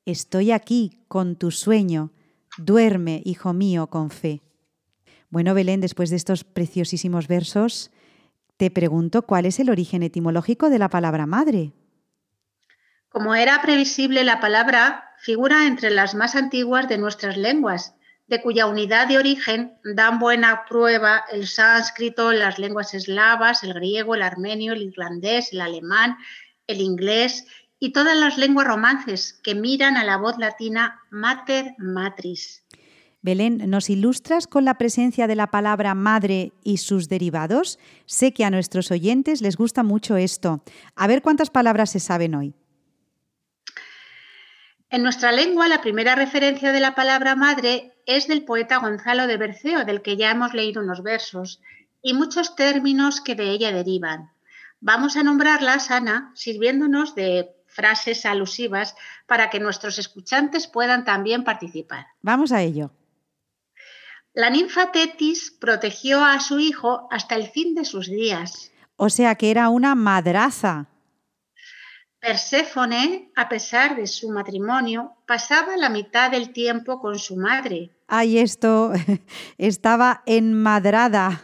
[0.05, 2.11] Estoy aquí con tu sueño.
[2.57, 4.43] Duerme, hijo mío, con fe.
[5.31, 7.89] Bueno, Belén, después de estos preciosísimos versos,
[8.57, 11.71] te pregunto cuál es el origen etimológico de la palabra madre.
[13.09, 17.95] Como era previsible, la palabra figura entre las más antiguas de nuestras lenguas,
[18.27, 24.13] de cuya unidad de origen dan buena prueba el sánscrito, las lenguas eslavas, el griego,
[24.13, 26.17] el armenio, el irlandés, el alemán,
[26.67, 27.45] el inglés
[27.83, 32.63] y todas las lenguas romances que miran a la voz latina mater matris.
[33.23, 37.79] Belén, ¿nos ilustras con la presencia de la palabra madre y sus derivados?
[38.05, 40.63] Sé que a nuestros oyentes les gusta mucho esto.
[40.95, 42.53] A ver cuántas palabras se saben hoy.
[44.91, 49.37] En nuestra lengua, la primera referencia de la palabra madre es del poeta Gonzalo de
[49.37, 51.61] Berceo, del que ya hemos leído unos versos,
[52.03, 54.29] y muchos términos que de ella derivan.
[54.81, 62.07] Vamos a nombrarlas, Ana, sirviéndonos de frases alusivas para que nuestros escuchantes puedan también participar.
[62.21, 62.91] Vamos a ello.
[64.33, 68.71] La ninfa Tetis protegió a su hijo hasta el fin de sus días.
[68.95, 70.87] O sea que era una madraza.
[72.19, 77.89] Perséfone, a pesar de su matrimonio, pasaba la mitad del tiempo con su madre.
[78.07, 78.93] Ay, esto
[79.57, 81.41] estaba enmadrada.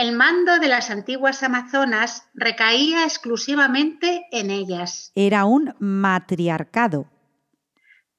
[0.00, 5.12] El mando de las antiguas amazonas recaía exclusivamente en ellas.
[5.14, 7.06] Era un matriarcado.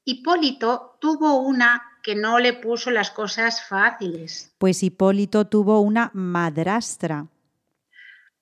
[0.06, 4.54] Hipólito tuvo una que no le puso las cosas fáciles.
[4.60, 7.26] Pues Hipólito tuvo una madrastra.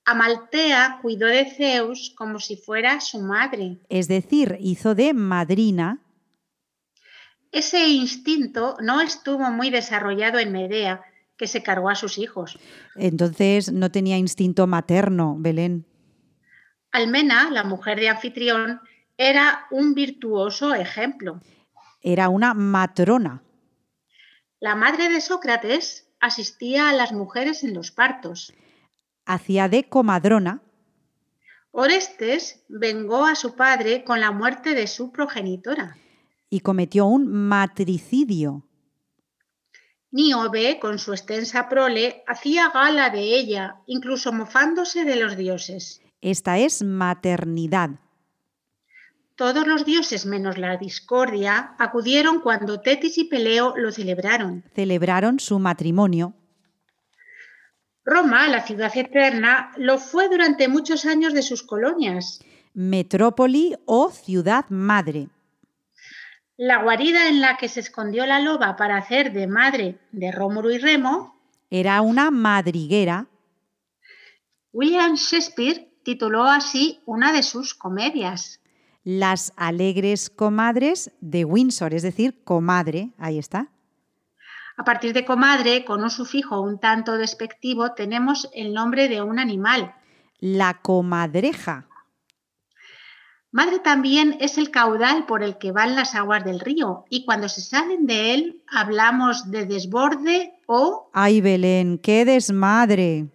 [0.04, 3.78] Amaltea cuidó de Zeus como si fuera su madre.
[3.88, 6.02] Es decir, hizo de madrina.
[7.54, 11.06] Ese instinto no estuvo muy desarrollado en Medea,
[11.40, 12.60] que se cargó a sus hijos.
[12.96, 15.88] Entonces no tenía instinto materno, Belén.
[16.92, 18.82] Almena, la mujer de anfitrión,
[19.18, 21.42] era un virtuoso ejemplo.
[22.02, 23.42] Era una matrona.
[24.60, 28.54] La madre de Sócrates asistía a las mujeres en los partos
[29.30, 30.64] hacía de comadrona.
[31.72, 35.98] Orestes vengó a su padre con la muerte de su progenitora.
[36.50, 38.68] Y cometió un matricidio.
[40.12, 46.02] Níobe, con su extensa prole, hacía gala de ella, incluso mofándose de los dioses.
[46.22, 47.92] Esta es maternidad.
[49.36, 54.66] Todos los dioses menos la discordia acudieron cuando Tetis y Peleo lo celebraron.
[54.76, 56.34] Celebraron su matrimonio.
[58.04, 62.42] Roma, la ciudad eterna, lo fue durante muchos años de sus colonias.
[62.74, 65.30] Metrópoli o ciudad madre.
[66.62, 70.70] La guarida en la que se escondió la loba para hacer de madre de Rómulo
[70.72, 73.28] y Remo era una madriguera.
[74.74, 78.60] William Shakespeare tituló así una de sus comedias.
[79.06, 83.70] Las alegres comadres de Windsor, es decir, comadre, ahí está.
[84.76, 89.40] A partir de comadre, con un sufijo un tanto despectivo, tenemos el nombre de un
[89.40, 89.96] animal.
[90.42, 91.89] La comadreja.
[93.52, 97.50] Madre también es el caudal por el que van las aguas del río y cuando
[97.50, 101.10] se salen de él hablamos de desborde o...
[101.14, 103.28] ¡Ay, Belén, qué desmadre!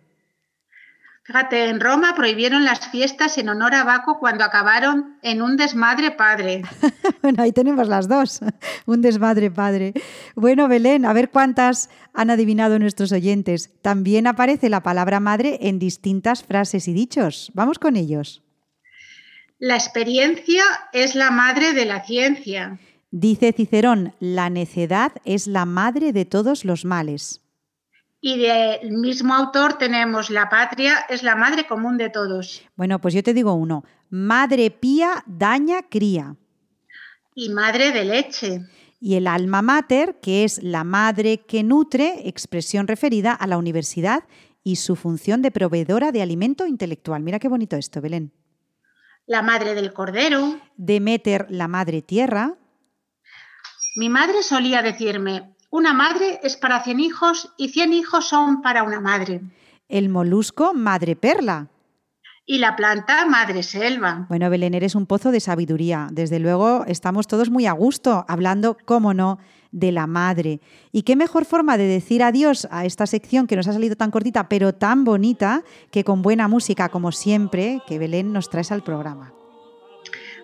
[1.24, 6.10] Fíjate, en Roma prohibieron las fiestas en honor a Baco cuando acabaron en un desmadre
[6.12, 6.62] padre.
[7.22, 8.40] bueno, ahí tenemos las dos,
[8.86, 9.94] un desmadre padre.
[10.36, 13.70] Bueno, Belén, a ver cuántas han adivinado nuestros oyentes.
[13.82, 17.50] También aparece la palabra madre en distintas frases y dichos.
[17.54, 18.43] Vamos con ellos.
[19.58, 22.78] La experiencia es la madre de la ciencia.
[23.10, 27.40] Dice Cicerón, la necedad es la madre de todos los males.
[28.20, 32.62] Y del mismo autor tenemos La patria es la madre común de todos.
[32.74, 33.84] Bueno, pues yo te digo uno.
[34.10, 36.36] Madre pía daña cría.
[37.34, 38.60] Y madre de leche.
[38.98, 44.24] Y el alma mater, que es la madre que nutre, expresión referida a la universidad
[44.64, 47.22] y su función de proveedora de alimento intelectual.
[47.22, 48.32] Mira qué bonito esto, Belén.
[49.26, 50.60] La madre del cordero.
[50.76, 52.54] Demeter, la madre tierra.
[53.96, 58.82] Mi madre solía decirme, una madre es para 100 hijos y 100 hijos son para
[58.82, 59.40] una madre.
[59.88, 61.68] El molusco, madre perla.
[62.44, 64.26] Y la planta, madre selva.
[64.28, 66.08] Bueno, Belén, eres un pozo de sabiduría.
[66.12, 69.38] Desde luego, estamos todos muy a gusto hablando, cómo no,
[69.74, 70.60] de la madre.
[70.92, 74.12] Y qué mejor forma de decir adiós a esta sección que nos ha salido tan
[74.12, 78.84] cortita, pero tan bonita, que con buena música, como siempre, que Belén nos traes al
[78.84, 79.32] programa.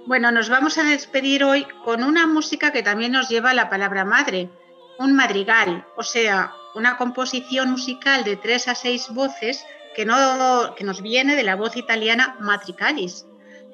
[0.07, 3.71] Bueno, nos vamos a despedir hoy con una música que también nos lleva a la
[3.71, 4.51] palabra madre
[4.99, 9.65] un madrigal, o sea, una composición musical de tres a seis voces
[9.95, 13.27] que, no, que nos viene de la voz italiana matricalis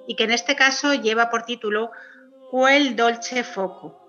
[0.07, 1.90] y que en este caso lleva por título
[2.51, 4.06] Quel dolce foco.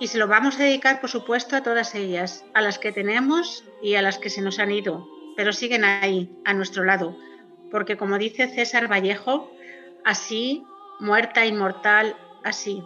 [0.00, 3.64] Y se lo vamos a dedicar, por supuesto, a todas ellas, a las que tenemos
[3.82, 7.16] y a las que se nos han ido, pero siguen ahí, a nuestro lado,
[7.70, 9.50] porque como dice César Vallejo,
[10.04, 10.64] así,
[11.00, 12.82] muerta inmortal, así.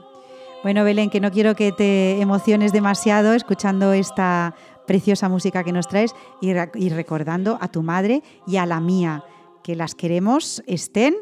[0.65, 4.55] Bueno, Belén, que no quiero que te emociones demasiado escuchando esta
[4.87, 9.25] preciosa música que nos traes y, recordando a tu madre y a la mía,
[9.63, 11.15] que las queremos, estén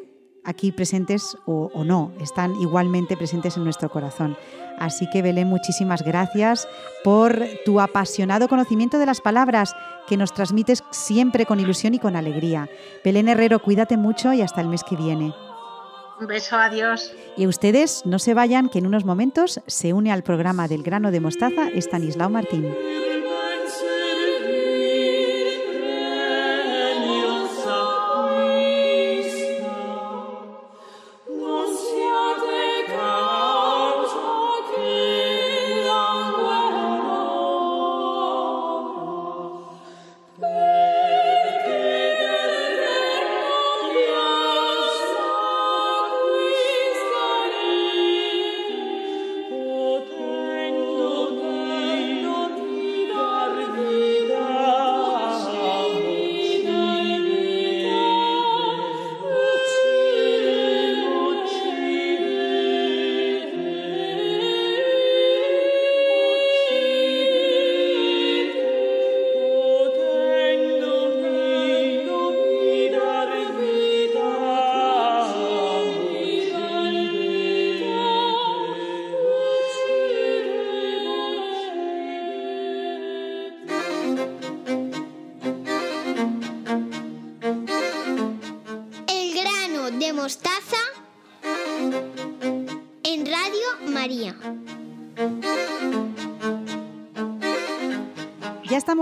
[0.45, 4.37] aquí presentes o, no, están igualmente presentes en nuestro corazón.
[4.79, 6.69] Así que Belén, muchísimas gracias
[7.05, 9.75] por tu apasionado conocimiento de las palabras
[10.07, 12.69] que nos transmites siempre con ilusión y con alegría.
[13.05, 15.35] Belén Herrero, cuídate mucho y hasta el mes que viene.
[16.21, 17.13] Un beso, adiós.
[17.37, 21.11] Y ustedes no se vayan, que en unos momentos se une al programa del grano
[21.11, 22.67] de mostaza Estanislao Martín.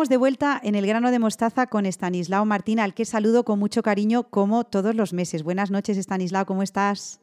[0.00, 3.58] Estamos de vuelta en el grano de mostaza con Estanislao Martín, al que saludo con
[3.58, 5.42] mucho cariño como todos los meses.
[5.42, 7.20] Buenas noches, Estanislao, ¿cómo estás?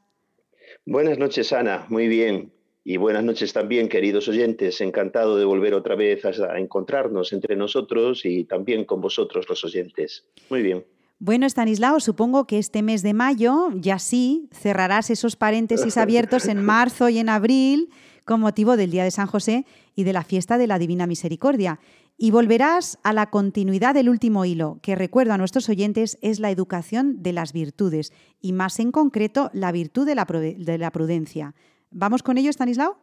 [0.85, 1.87] Buenas noches, Ana.
[1.89, 2.53] Muy bien.
[2.83, 4.79] Y buenas noches también, queridos oyentes.
[4.79, 10.27] Encantado de volver otra vez a encontrarnos entre nosotros y también con vosotros, los oyentes.
[10.51, 10.85] Muy bien.
[11.17, 16.63] Bueno, Estanislao, supongo que este mes de mayo ya sí cerrarás esos paréntesis abiertos en
[16.63, 17.89] marzo y en abril
[18.23, 19.65] con motivo del Día de San José
[19.95, 21.79] y de la fiesta de la Divina Misericordia.
[22.19, 26.49] Y volverás a la continuidad del último hilo, que recuerdo a nuestros oyentes es la
[26.49, 28.11] educación de las virtudes,
[28.41, 31.53] y más en concreto la virtud de la, de la prudencia.
[31.91, 32.97] ¿Vamos con ello, Stanislao?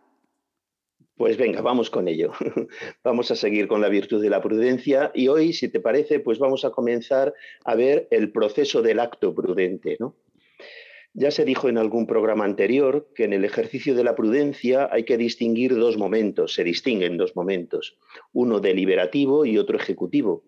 [1.16, 2.32] Pues venga, vamos con ello.
[3.04, 6.40] vamos a seguir con la virtud de la prudencia y hoy, si te parece, pues
[6.40, 7.34] vamos a comenzar
[7.64, 10.16] a ver el proceso del acto prudente, ¿no?
[11.16, 15.04] Ya se dijo en algún programa anterior que en el ejercicio de la prudencia hay
[15.04, 17.96] que distinguir dos momentos, se distinguen dos momentos,
[18.32, 20.42] uno deliberativo y otro ejecutivo.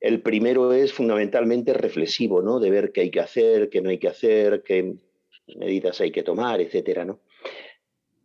[0.00, 2.60] El primero es fundamentalmente reflexivo, ¿no?
[2.60, 4.96] De ver qué hay que hacer, qué no hay que hacer, qué
[5.56, 7.20] medidas hay que tomar, etcétera, ¿no?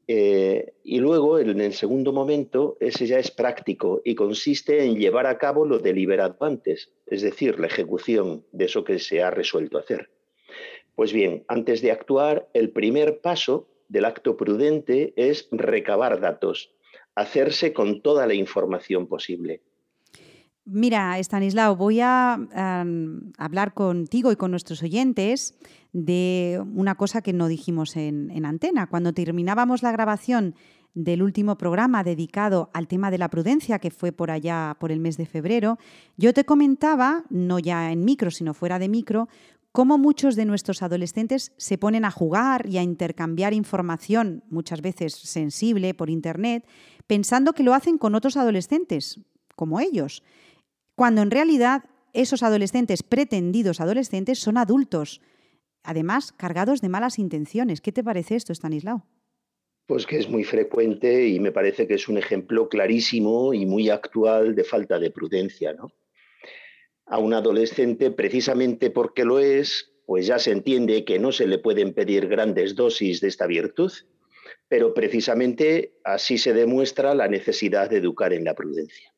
[0.09, 5.25] Eh, y luego, en el segundo momento, ese ya es práctico y consiste en llevar
[5.25, 9.77] a cabo lo deliberado antes, es decir, la ejecución de eso que se ha resuelto
[9.77, 10.09] hacer.
[10.98, 16.72] Pues bien, antes de actuar, el primer paso del acto prudente es recabar datos,
[17.14, 19.62] hacerse con toda la información posible.
[20.66, 22.39] Mira, Stanislao, voy a
[23.38, 25.56] hablar contigo y con nuestros oyentes
[25.93, 28.88] de una cosa que no dijimos en, en, antena.
[28.88, 30.56] Cuando terminábamos la grabación
[30.95, 35.00] del último programa dedicado al tema de la prudencia, que fue por allá por el
[35.00, 35.78] mes de febrero,
[36.18, 39.30] yo te comentaba, no ya en micro, sino fuera de micro,
[39.78, 45.13] cómo muchos de nuestros adolescentes se ponen a jugar y a intercambiar información, muchas veces
[45.13, 46.65] sensible, por Internet,
[47.05, 49.19] pensando que lo hacen con otros adolescentes,
[49.55, 50.23] como ellos
[50.95, 55.21] cuando en realidad esos adolescentes, pretendidos adolescentes, son adultos,
[55.84, 57.80] además cargados de malas intenciones.
[57.80, 59.05] ¿Qué te parece esto, Stanislao?
[59.86, 63.91] Pues que es muy frecuente y me parece que es un ejemplo clarísimo y muy
[63.91, 65.71] actual de falta de prudencia.
[65.73, 65.91] ¿no?
[67.08, 71.58] A un adolescente, precisamente porque lo es, pues ya se entiende que no se le
[71.58, 73.91] pueden pedir grandes dosis de esta virtud,
[74.68, 79.14] pero precisamente así se demuestra la necesidad de educar en la prudencia.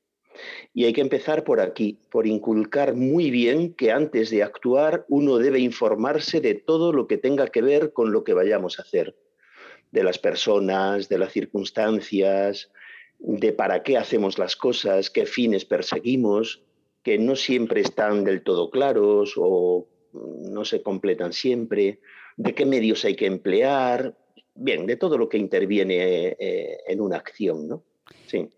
[0.73, 5.37] Y hay que empezar por aquí, por inculcar muy bien que antes de actuar uno
[5.37, 9.15] debe informarse de todo lo que tenga que ver con lo que vayamos a hacer,
[9.91, 12.71] de las personas, de las circunstancias,
[13.17, 16.63] de para qué hacemos las cosas, qué fines perseguimos,
[17.09, 22.01] que no siempre están del todo claros o no se completan siempre,
[22.37, 24.15] de qué medios hay que emplear,
[24.53, 27.83] bien, de todo lo que interviene eh, en una acción, ¿no?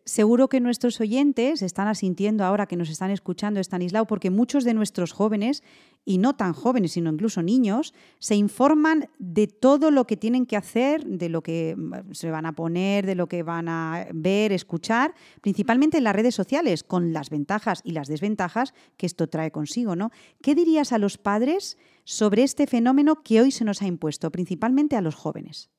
[0.06, 4.74] Seguro que nuestros oyentes están asintiendo ahora que nos están escuchando, Estanislao, porque muchos de
[4.74, 5.64] nuestros jóvenes,
[6.04, 10.58] y no tan jóvenes, sino incluso niños, se informan de todo lo que tienen que
[10.58, 14.52] hacer, de lo que mm, se van a poner, de lo que van a ver,
[14.52, 19.52] escuchar, principalmente en las redes sociales, con las ventajas y las desventajas que esto trae
[19.52, 19.95] consigo.
[19.95, 20.12] ¿no?
[20.41, 24.95] ¿Qué dirías a los padres sobre este fenómeno que hoy se nos ha impuesto, principalmente
[24.95, 25.70] a los jóvenes?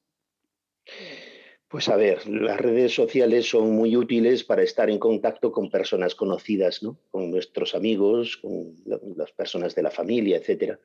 [1.72, 6.14] Pues a ver, las redes sociales son muy útiles para estar en contacto con personas
[6.14, 6.98] conocidas, ¿no?
[7.10, 8.74] con nuestros amigos, con
[9.16, 10.78] las personas de la familia, etc.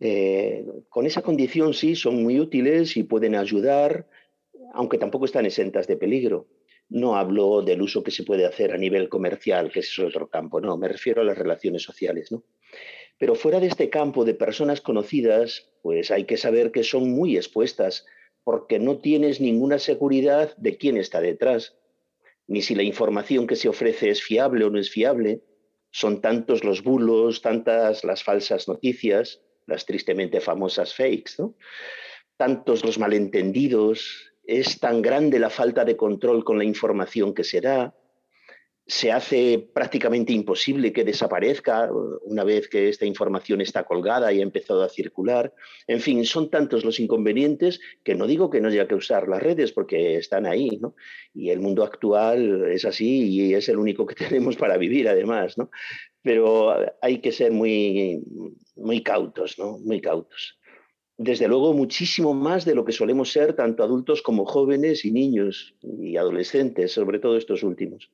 [0.00, 4.08] Eh, con esa condición sí, son muy útiles y pueden ayudar,
[4.72, 6.46] aunque tampoco están exentas de peligro.
[6.88, 10.62] No hablo del uso que se puede hacer a nivel comercial, que es otro campo,
[10.62, 12.32] no, me refiero a las relaciones sociales.
[12.32, 12.44] ¿no?
[13.18, 17.36] Pero fuera de este campo de personas conocidas, pues hay que saber que son muy
[17.36, 18.06] expuestas
[18.44, 21.76] porque no tienes ninguna seguridad de quién está detrás,
[22.46, 25.42] ni si la información que se ofrece es fiable o no es fiable.
[25.90, 31.34] Son tantos los bulos, tantas las falsas noticias, las tristemente famosas fakes,
[32.36, 37.60] tantos los malentendidos, es tan grande la falta de control con la información que se
[37.60, 37.94] da,
[38.92, 41.90] se hace prácticamente imposible que desaparezca
[42.24, 45.54] una vez que esta información está colgada y ha empezado a circular.
[45.86, 49.42] En fin, son tantos los inconvenientes que no digo que no haya que usar las
[49.42, 50.94] redes porque están ahí, ¿no?
[51.32, 55.56] Y el mundo actual es así y es el único que tenemos para vivir además,
[55.56, 55.70] ¿no?
[56.20, 58.22] Pero hay que ser muy,
[58.76, 59.78] muy cautos, ¿no?
[59.78, 60.58] Muy cautos.
[61.16, 65.76] Desde luego, muchísimo más de lo que solemos ser tanto adultos como jóvenes y niños
[65.80, 68.10] y adolescentes, sobre todo estos últimos.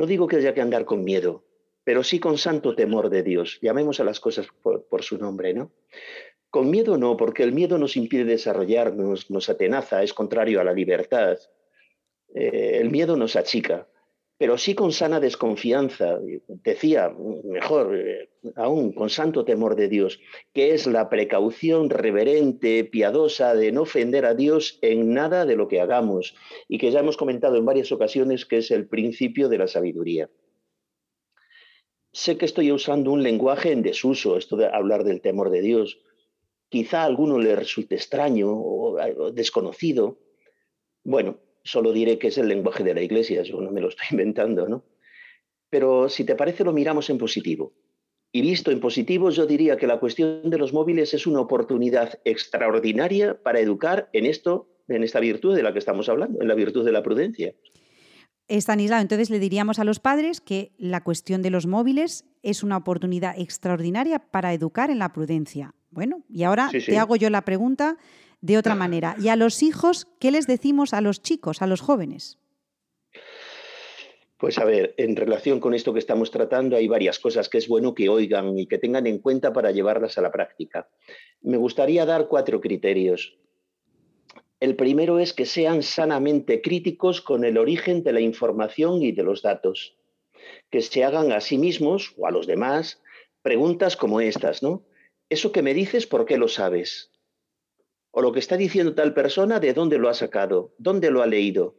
[0.00, 1.44] No digo que haya que andar con miedo,
[1.84, 3.58] pero sí con santo temor de Dios.
[3.60, 5.72] Llamemos a las cosas por, su nombre, ¿no?
[6.48, 10.72] Con miedo no, porque el miedo nos impide desarrollarnos, nos atenaza, es contrario a la
[10.72, 11.36] libertad.
[12.34, 13.88] Eh, el miedo nos achica
[14.40, 16.18] pero sí con sana desconfianza,
[16.64, 17.14] decía,
[17.44, 20.18] mejor eh, aún, con santo temor de Dios,
[20.54, 25.68] que es la precaución reverente, piadosa de no ofender a Dios en nada de lo
[25.68, 26.34] que hagamos,
[26.68, 30.30] y que ya hemos comentado en varias ocasiones que es el principio de la sabiduría.
[32.10, 36.00] Sé que estoy usando un lenguaje en desuso, esto de hablar del temor de Dios.
[36.70, 40.18] Quizá a alguno le resulte extraño o desconocido.
[41.04, 44.06] Bueno, solo diré que es el lenguaje de la iglesia, yo no me lo estoy
[44.10, 44.84] inventando, ¿no?
[45.70, 47.72] Pero si te parece, lo miramos en positivo.
[48.32, 52.20] Y visto en positivo, yo diría que la cuestión de los móviles es una oportunidad
[52.24, 56.54] extraordinaria para educar en esto, en esta virtud de la que estamos hablando, en la
[56.54, 57.54] virtud de la prudencia.
[58.46, 62.76] Estanislao, entonces le diríamos a los padres que la cuestión de los móviles es una
[62.76, 65.74] oportunidad extraordinaria para educar en la prudencia.
[65.90, 67.96] Bueno, y ahora te hago yo la pregunta
[68.40, 69.16] de otra manera.
[69.18, 72.38] Y a los hijos, ¿qué les decimos a los chicos, a los jóvenes?
[74.40, 77.68] Pues a ver, en relación con esto que estamos tratando, hay varias cosas que es
[77.68, 80.88] bueno que oigan y que tengan en cuenta para llevarlas a la práctica.
[81.42, 83.36] Me gustaría dar cuatro criterios.
[84.58, 89.22] El primero es que sean sanamente críticos con el origen de la información y de
[89.22, 89.96] los datos,
[90.70, 93.02] que se hagan a sí mismos o a los demás
[93.42, 94.86] preguntas como estas, ¿no?
[95.28, 97.10] Eso que me dices, ¿por qué lo sabes?
[98.12, 100.72] O lo que está diciendo tal persona, ¿de dónde lo ha sacado?
[100.78, 101.74] ¿Dónde lo ha leído?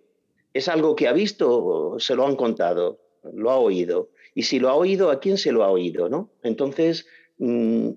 [0.53, 2.99] ¿Es algo que ha visto se lo han contado?
[3.33, 4.09] ¿Lo ha oído?
[4.33, 6.09] Y si lo ha oído, ¿a quién se lo ha oído?
[6.09, 6.29] ¿no?
[6.43, 7.05] Entonces,
[7.37, 7.89] mm,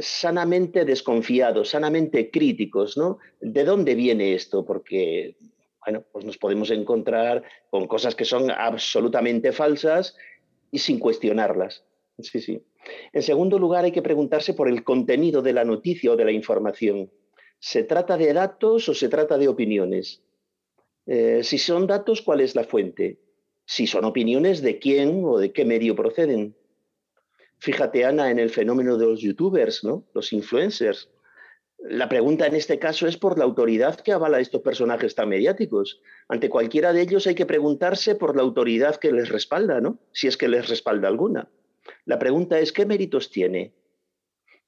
[0.00, 3.18] sanamente desconfiados, sanamente críticos, ¿no?
[3.40, 4.64] ¿De dónde viene esto?
[4.64, 5.36] Porque,
[5.84, 10.16] bueno, pues nos podemos encontrar con cosas que son absolutamente falsas
[10.70, 11.84] y sin cuestionarlas.
[12.18, 12.62] Sí, sí.
[13.12, 16.32] En segundo lugar, hay que preguntarse por el contenido de la noticia o de la
[16.32, 17.10] información.
[17.60, 20.22] ¿Se trata de datos o se trata de opiniones?
[21.06, 23.20] Eh, si son datos, ¿cuál es la fuente?
[23.66, 26.56] Si son opiniones, ¿de quién o de qué medio proceden?
[27.58, 30.06] Fíjate, Ana, en el fenómeno de los youtubers, ¿no?
[30.14, 31.10] los influencers.
[31.78, 35.28] La pregunta en este caso es por la autoridad que avala a estos personajes tan
[35.28, 36.00] mediáticos.
[36.28, 39.98] Ante cualquiera de ellos hay que preguntarse por la autoridad que les respalda, ¿no?
[40.12, 41.50] Si es que les respalda alguna.
[42.06, 43.74] La pregunta es, ¿qué méritos tiene?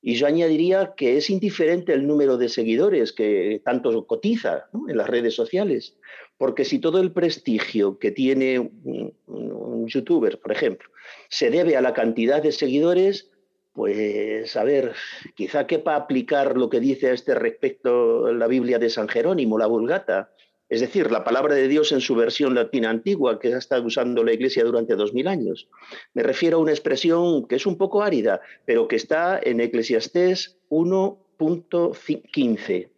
[0.03, 5.09] Y yo añadiría que es indiferente el número de seguidores que tanto cotiza en las
[5.09, 5.97] redes sociales,
[6.37, 10.89] porque si todo el prestigio que tiene un, un, youtuber, por ejemplo,
[11.29, 13.31] se debe a la cantidad de seguidores,
[13.73, 14.93] pues a ver,
[15.35, 19.67] quizá quepa aplicar lo que dice a este respecto la Biblia de San Jerónimo, la
[19.67, 20.33] Vulgata,
[20.73, 24.25] es decir, la palabra de Dios en su versión latina antigua que ha estado usando
[24.25, 25.69] la Iglesia durante dos mil años.
[26.15, 30.57] Me refiero a una expresión que es un poco árida, pero que está en Eclesiastés
[30.71, 32.89] 1.15.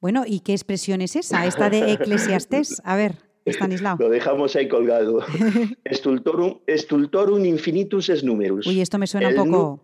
[0.00, 2.82] Bueno, ¿y qué expresión es esa, esta de Eclesiastés?
[2.82, 3.14] A ver,
[3.46, 3.96] Stanislao.
[4.00, 5.20] Lo dejamos ahí colgado.
[5.92, 8.66] Stultorum, stultorum infinitus es numerus.
[8.66, 9.80] Uy, esto me suena un poco...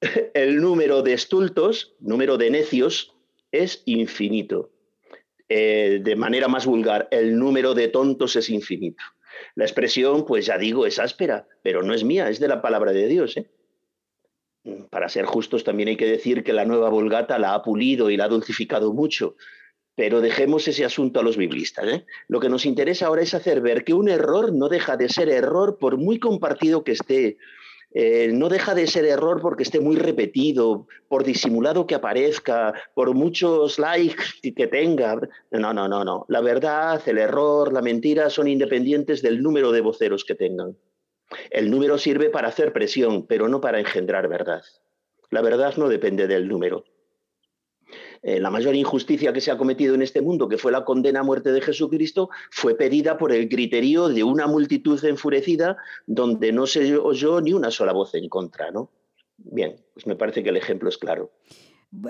[0.34, 3.14] El número de estultos, número de necios,
[3.52, 4.72] es infinito.
[5.48, 9.02] Eh, de manera más vulgar, el número de tontos es infinito.
[9.54, 12.92] La expresión, pues ya digo, es áspera, pero no es mía, es de la palabra
[12.92, 13.36] de Dios.
[13.36, 13.48] ¿eh?
[14.90, 18.16] Para ser justos, también hay que decir que la nueva Vulgata la ha pulido y
[18.16, 19.36] la ha dulcificado mucho,
[19.94, 21.86] pero dejemos ese asunto a los biblistas.
[21.86, 22.06] ¿eh?
[22.28, 25.28] Lo que nos interesa ahora es hacer ver que un error no deja de ser
[25.28, 27.38] error por muy compartido que esté,
[27.92, 33.14] eh, no deja de ser error porque esté muy repetido, por disimulado que aparezca, por
[33.14, 34.24] muchos likes
[34.54, 35.18] que tenga.
[35.50, 36.26] No, no, no, no.
[36.28, 40.76] La verdad, el error, la mentira son independientes del número de voceros que tengan.
[41.50, 44.62] El número sirve para hacer presión, pero no para engendrar verdad.
[45.30, 46.84] La verdad no depende del número.
[48.22, 51.20] Eh, la mayor injusticia que se ha cometido en este mundo, que fue la condena
[51.20, 56.66] a muerte de Jesucristo, fue pedida por el criterio de una multitud enfurecida donde no
[56.66, 58.70] se oyó ni una sola voz en contra.
[58.70, 58.90] ¿no?
[59.38, 61.30] Bien, pues me parece que el ejemplo es claro.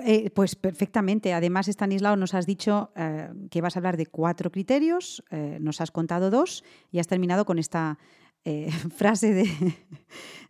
[0.03, 1.33] Eh, pues perfectamente.
[1.33, 5.23] Además, Stanislao, nos has dicho eh, que vas a hablar de cuatro criterios,
[5.59, 7.99] nos has contado dos y has terminado con esta
[8.47, 9.75] eh, frase de,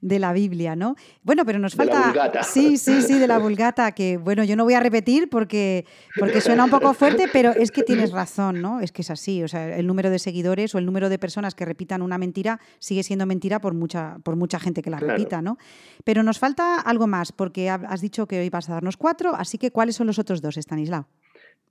[0.01, 0.95] de, la Biblia, ¿no?
[1.23, 1.93] Bueno, pero nos falta...
[1.93, 2.43] De la vulgata.
[2.43, 5.83] Sí, sí, sí, de la vulgata, que bueno, yo no voy a repetir porque,
[6.19, 8.81] porque suena un poco fuerte, pero es que tienes razón, ¿no?
[8.81, 11.55] Es que es así, o sea, el número de seguidores o el número de personas
[11.55, 15.41] que repitan una mentira sigue siendo mentira por mucha, por mucha gente que la repita,
[15.41, 15.57] ¿no?
[16.03, 19.57] Pero nos falta algo más, porque has dicho que hoy vas a darnos cuatro, así
[19.57, 21.07] que ¿cuáles son los otros dos, Stanislao?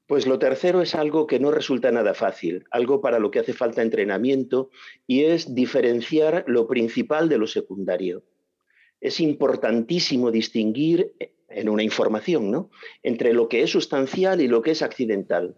[0.06, 3.52] Pues lo tercero es algo que no resulta nada fácil, algo para lo que hace
[3.52, 4.70] falta entrenamiento
[5.06, 8.22] y es diferenciar lo principal de lo secundario.
[9.00, 11.12] Es importantísimo distinguir
[11.48, 12.70] en una información, ¿no?
[13.02, 15.56] Entre lo que es sustancial y lo que es accidental,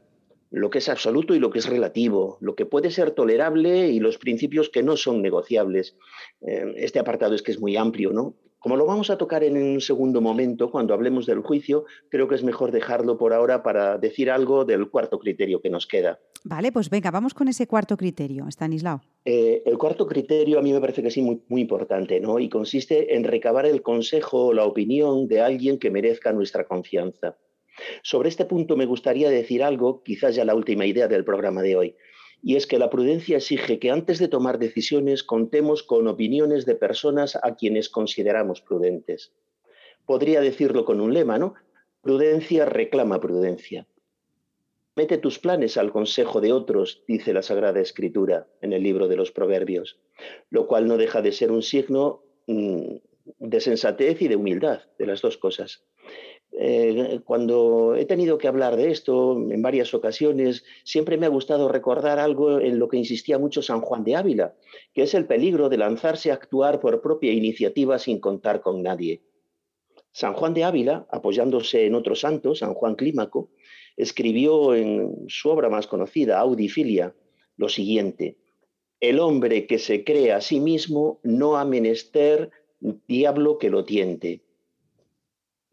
[0.50, 4.00] lo que es absoluto y lo que es relativo, lo que puede ser tolerable y
[4.00, 5.96] los principios que no son negociables.
[6.40, 8.34] Eh, este apartado es que es muy amplio, ¿no?
[8.60, 12.34] Como lo vamos a tocar en un segundo momento, cuando hablemos del juicio, creo que
[12.34, 16.18] es mejor dejarlo por ahora para decir algo del cuarto criterio que nos queda.
[16.44, 19.00] Vale, pues venga, vamos con ese cuarto criterio, Stanislao.
[19.24, 22.40] Eh, el cuarto criterio a mí me parece que sí muy, muy importante, ¿no?
[22.40, 27.36] Y consiste en recabar el consejo o la opinión de alguien que merezca nuestra confianza.
[28.02, 31.76] Sobre este punto me gustaría decir algo, quizás ya la última idea del programa de
[31.76, 31.96] hoy
[32.42, 36.74] y es que la prudencia exige que antes de tomar decisiones contemos con opiniones de
[36.74, 39.32] personas a quienes consideramos prudentes.
[40.06, 41.54] Podría decirlo con un lema, ¿no?
[42.00, 43.86] Prudencia reclama prudencia.
[44.96, 49.16] Mete tus planes al consejo de otros, dice la Sagrada Escritura en el libro de
[49.16, 49.98] los Proverbios,
[50.50, 52.96] lo cual no deja de ser un signo mm,
[53.38, 55.84] de sensatez y de humildad, de las dos cosas.
[56.60, 61.68] Eh, cuando he tenido que hablar de esto en varias ocasiones, siempre me ha gustado
[61.68, 64.56] recordar algo en lo que insistía mucho San Juan de Ávila,
[64.92, 69.22] que es el peligro de lanzarse a actuar por propia iniciativa sin contar con nadie.
[70.10, 73.50] San Juan de Ávila, apoyándose en otro santo, San Juan Clímaco,
[73.96, 77.14] escribió en su obra más conocida, Audifilia,
[77.56, 78.36] lo siguiente,
[78.98, 82.50] el hombre que se cree a sí mismo no ha menester
[82.80, 84.47] diablo que lo tiente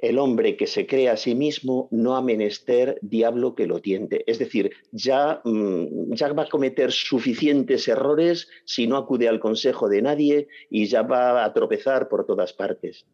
[0.09, 4.23] el hombre que se cree a sí mismo no ha menester diablo que lo tiente.
[4.27, 9.89] Es decir, ya, mm, ya va a cometer suficientes errores si no acude al consejo
[9.89, 13.05] de nadie y ya va a tropezar por todas partes.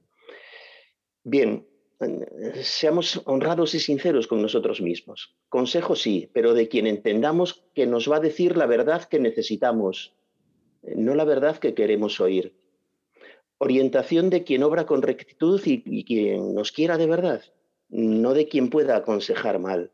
[1.24, 1.66] Bien,
[2.62, 5.36] seamos honrados y sinceros con nosotros mismos.
[5.50, 10.16] Consejo sí, pero de quien entendamos que nos va a decir la verdad que necesitamos,
[10.82, 12.61] no la verdad que queremos oír
[13.64, 17.44] orientación de quien obra con rectitud y, quien nos quiera de verdad,
[17.90, 19.92] no de quien pueda aconsejar mal.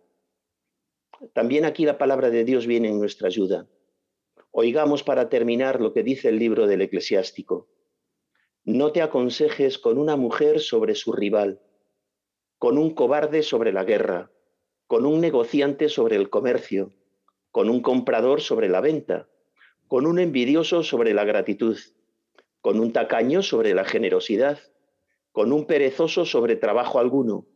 [1.34, 3.68] También aquí la palabra de Dios viene en nuestra ayuda.
[4.52, 7.68] Oigamos para terminar lo que dice el libro del eclesiástico.
[8.64, 11.60] No te aconsejes con una mujer sobre su rival,
[12.58, 14.32] con un cobarde sobre la guerra,
[14.88, 16.94] con un negociante sobre el comercio,
[17.52, 19.28] con un comprador sobre la venta,
[19.90, 21.78] con un envidioso sobre la gratitud
[22.68, 24.60] con un tacaño sobre la generosidad,
[25.32, 27.48] con un perezoso sobre trabajo alguno,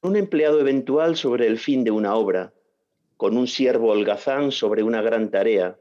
[0.00, 2.54] un empleado eventual sobre el fin de una obra,
[3.18, 5.78] con un siervo holgazán sobre una gran tarea.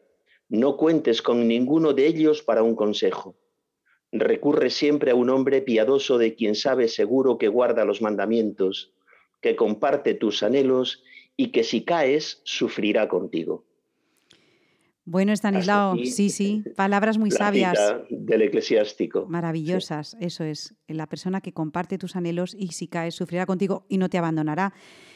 [0.50, 3.38] No cuentes con ninguno de ellos para un consejo.
[4.12, 8.92] Recurre siempre a un hombre piadoso de quien sabe seguro que guarda los mandamientos,
[9.40, 11.06] que comparte tus anhelos
[11.38, 13.64] y que si caes sufrirá contigo.
[15.12, 17.78] Bueno, Estanislao, sí, sí, palabras muy sabias.
[18.10, 19.26] del eclesiástico.
[19.28, 20.74] Maravillosas, eso es.
[20.88, 24.74] La persona que comparte tus anhelos y si caes sufrirá contigo y no te abandonará.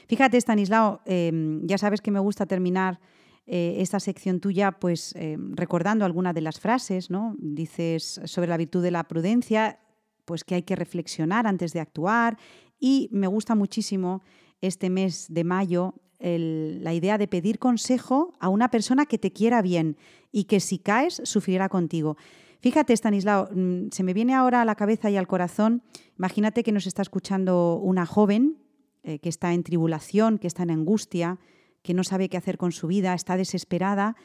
[0.09, 2.99] Fíjate, Estanislao, em, ya sabes que me gusta terminar
[3.47, 7.37] eh, esta sección tuya, pues em, recordando alguna de las frases, ¿no?
[7.39, 9.79] Dices sobre la virtud de la prudencia,
[10.25, 12.37] pues que hay que reflexionar antes de actuar.
[12.77, 14.23] Y me gusta muchísimo
[14.59, 19.61] este mes de mayo la idea de pedir consejo a una persona que te quiera
[19.61, 19.97] bien
[20.31, 22.17] y que si caes sufrirá contigo.
[22.61, 25.83] Fíjate, Stanislao, mm, se me viene ahora a la cabeza y al corazón,
[26.17, 28.57] imagínate que nos está escuchando una joven
[29.03, 31.37] eh, que está en tribulación, que está en angustia,
[31.83, 34.15] que no sabe qué hacer con su vida, está desesperada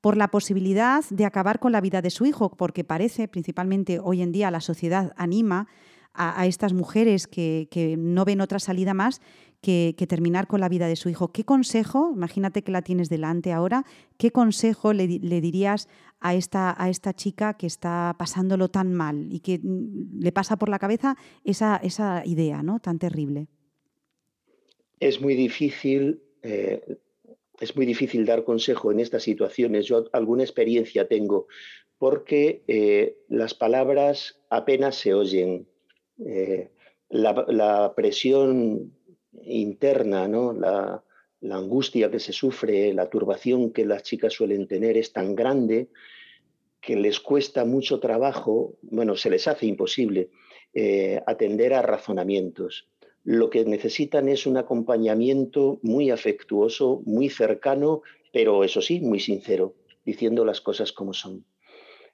[0.00, 4.22] por la posibilidad de acabar con la vida de su hijo, porque parece, principalmente hoy
[4.22, 5.68] en día, la sociedad anima
[6.14, 9.20] a, estas mujeres que, que, no ven otra salida más
[9.60, 11.32] que, terminar con la vida de su hijo.
[11.32, 13.84] ¿Qué consejo, imagínate que la tienes delante ahora,
[14.18, 15.88] qué consejo le, dirías
[16.20, 20.56] a esta, a esta chica que está pasándolo tan mal y que mm, le pasa
[20.56, 22.80] por la cabeza esa, esa idea ¿no?
[22.80, 23.48] tan terrible?
[24.98, 26.22] Es muy difícil.
[26.42, 26.98] Eh,
[27.60, 29.86] es muy difícil dar consejo en estas situaciones.
[29.86, 31.46] Yo alguna experiencia tengo
[31.98, 35.68] porque eh, las palabras apenas se oyen.
[36.24, 36.70] Eh,
[37.10, 38.92] la, la, presión
[39.44, 40.52] interna, ¿no?
[40.52, 41.02] La,
[41.42, 45.88] angustia que se sufre, la turbación que las chicas suelen tener es tan grande
[46.82, 50.28] que les cuesta mucho trabajo, bueno, se les hace imposible
[50.74, 52.90] eh, atender a razonamientos.
[53.24, 58.02] Lo que necesitan es un acompañamiento muy afectuoso, muy cercano,
[58.32, 59.74] pero eso sí, muy sincero,
[60.04, 61.46] diciendo las cosas como son.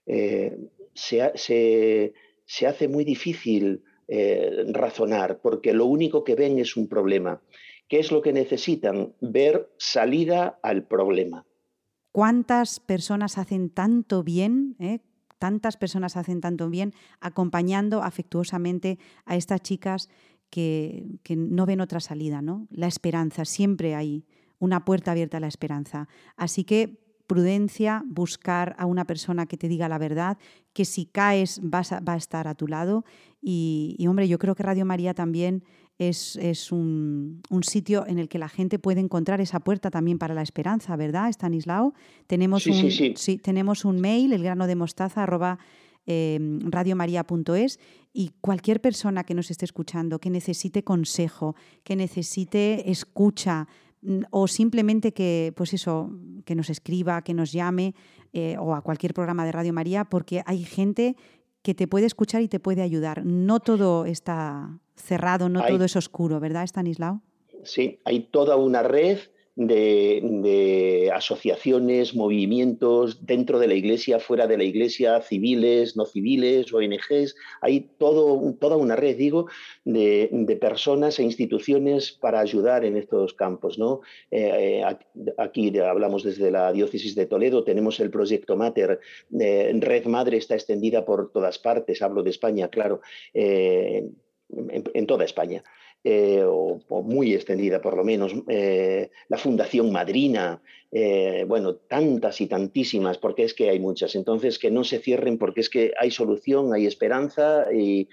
[0.06, 0.56] Eh,
[0.94, 2.12] se,
[2.44, 7.40] se hace muy difícil eh, razonar, porque lo único que ven es un problema.
[7.88, 9.14] ¿Qué es lo que necesitan?
[9.20, 11.46] Ver salida al problema.
[12.12, 14.76] ¿Cuántas personas hacen tanto bien?
[14.80, 15.00] Eh?
[15.38, 20.08] Tantas personas hacen tanto bien acompañando afectuosamente a estas chicas
[20.50, 22.66] que, no ven otra salida, ¿no?
[22.70, 24.24] La esperanza, siempre hay
[24.58, 26.08] una puerta abierta a la esperanza.
[26.36, 30.38] Así que prudencia, buscar a una persona que te diga la verdad,
[30.72, 33.04] que si caes vas va a estar a tu lado.
[33.40, 35.62] Y, hombre, yo creo que Radio María también
[35.98, 36.36] es,
[36.72, 40.96] un, sitio en el que la gente puede encontrar esa puerta también para la esperanza,
[40.96, 41.94] ¿verdad, Stanislao?
[42.26, 45.58] Tenemos, un, sí, tenemos un mail, el grano de mostaza, arroba,
[46.08, 47.80] eh, radiomaria.es
[48.12, 53.66] y cualquier persona que nos esté escuchando, que necesite consejo, que necesite escucha,
[54.30, 56.10] o simplemente que, pues eso,
[56.44, 57.94] que nos escriba, que nos llame
[58.32, 61.16] eh, o a cualquier programa de Radio María, porque hay gente
[61.62, 63.24] que te puede escuchar y te puede ayudar.
[63.24, 67.22] No todo está cerrado, no todo es oscuro, ¿verdad, Stanislao?
[67.64, 69.18] Sí, hay toda una red
[69.56, 77.34] de, asociaciones, movimientos dentro de la iglesia, fuera de la iglesia, civiles, no civiles, ONGs.
[77.62, 79.46] Hay todo, toda una red, digo,
[79.84, 83.78] de, personas e instituciones para ayudar en estos campos.
[83.78, 84.00] ¿no?
[84.30, 84.96] Eh, eh,
[85.38, 89.00] aquí hablamos desde la diócesis de Toledo, tenemos el proyecto Mater,
[89.38, 93.00] eh, Red Madre está extendida por todas partes, hablo de España, claro,
[93.32, 95.64] en toda España.
[96.08, 102.46] Eh, o, muy extendida por lo menos, eh, la Fundación Madrina, eh, bueno, tantas y
[102.46, 104.14] tantísimas, porque es que hay muchas.
[104.14, 108.06] Entonces, que no se cierren porque es que hay solución, hay esperanza y,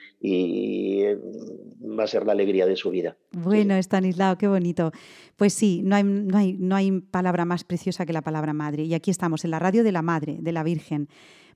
[1.84, 3.16] va a ser la alegría de su vida.
[3.32, 4.92] Bueno, Estanislao, qué bonito.
[5.36, 8.86] Pues sí, no hay, no, hay, no hay palabra más preciosa que la palabra madre.
[8.86, 11.10] Y aquí estamos, en la radio de la Madre, de la Virgen.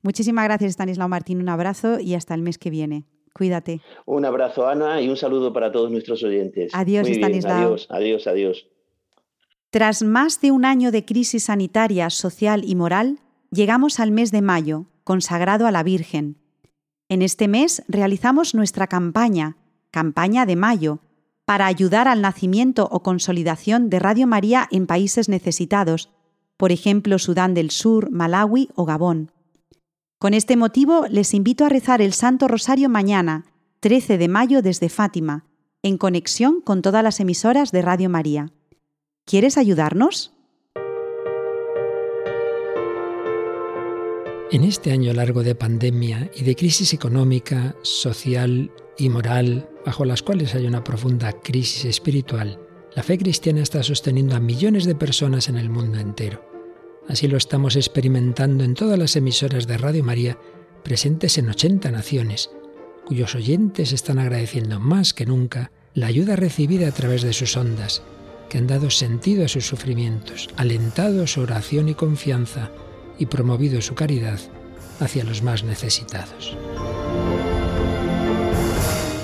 [0.03, 1.41] Muchísimas gracias, Estanislao Martín.
[1.41, 3.05] Un abrazo y hasta el mes que viene.
[3.38, 3.81] Cuídate.
[4.05, 6.71] Un abrazo, Ana, y un saludo para todos nuestros oyentes.
[6.73, 7.57] Adiós, Stanislao.
[7.57, 8.67] Adiós, adiós, adiós.
[9.69, 13.19] Tras más de un año de crisis sanitaria, social y moral,
[13.51, 16.38] llegamos al mes de mayo, consagrado a la Virgen.
[17.09, 19.57] En este mes realizamos nuestra campaña,
[19.91, 20.99] Campaña de Mayo,
[21.45, 26.09] para ayudar al nacimiento o consolidación de Radio María en países necesitados,
[26.57, 29.31] por ejemplo Sudán del Sur, Malawi o Gabón.
[30.20, 33.45] Con este motivo les invito a rezar el Santo Rosario mañana,
[33.82, 35.45] 13 de mayo desde Fátima,
[35.84, 38.51] en conexión con todas las emisoras de Radio María.
[39.26, 40.34] ¿Quieres ayudarnos?
[44.49, 50.24] En este año largo de pandemia y de crisis económica, social y moral, bajo las
[50.24, 52.59] cuales hay una profunda crisis espiritual,
[52.95, 56.57] la fe cristiana está sosteniendo a millones de personas en el mundo entero.
[57.10, 60.38] Así lo estamos experimentando en todas las emisoras de Radio María
[60.84, 62.49] presentes en 80 naciones,
[63.05, 68.03] cuyos oyentes están agradeciendo más que nunca la ayuda recibida a través de sus ondas,
[68.49, 72.72] que han dado sentido a sus sufrimientos, alentado su oración y confianza
[73.18, 74.39] y promovido su caridad
[74.99, 76.58] hacia los más necesitados.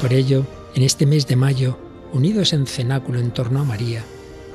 [0.02, 1.78] Por ello, en este mes de mayo,
[2.14, 4.04] unidos en cenáculo en torno a María,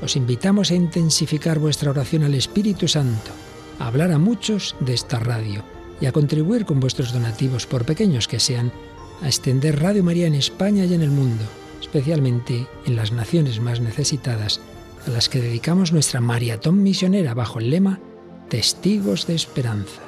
[0.01, 3.31] os invitamos a intensificar vuestra oración al Espíritu Santo,
[3.79, 5.65] a hablar a muchos de esta radio
[6.01, 8.73] y a contribuir con vuestros donativos, por pequeños que sean,
[9.23, 11.45] a extender Radio María en España y en el mundo,
[11.81, 14.61] especialmente en las naciones más necesitadas,
[15.07, 18.01] a las que dedicamos nuestra maratón misionera bajo el lema
[18.49, 20.03] Testigos de Esperanza.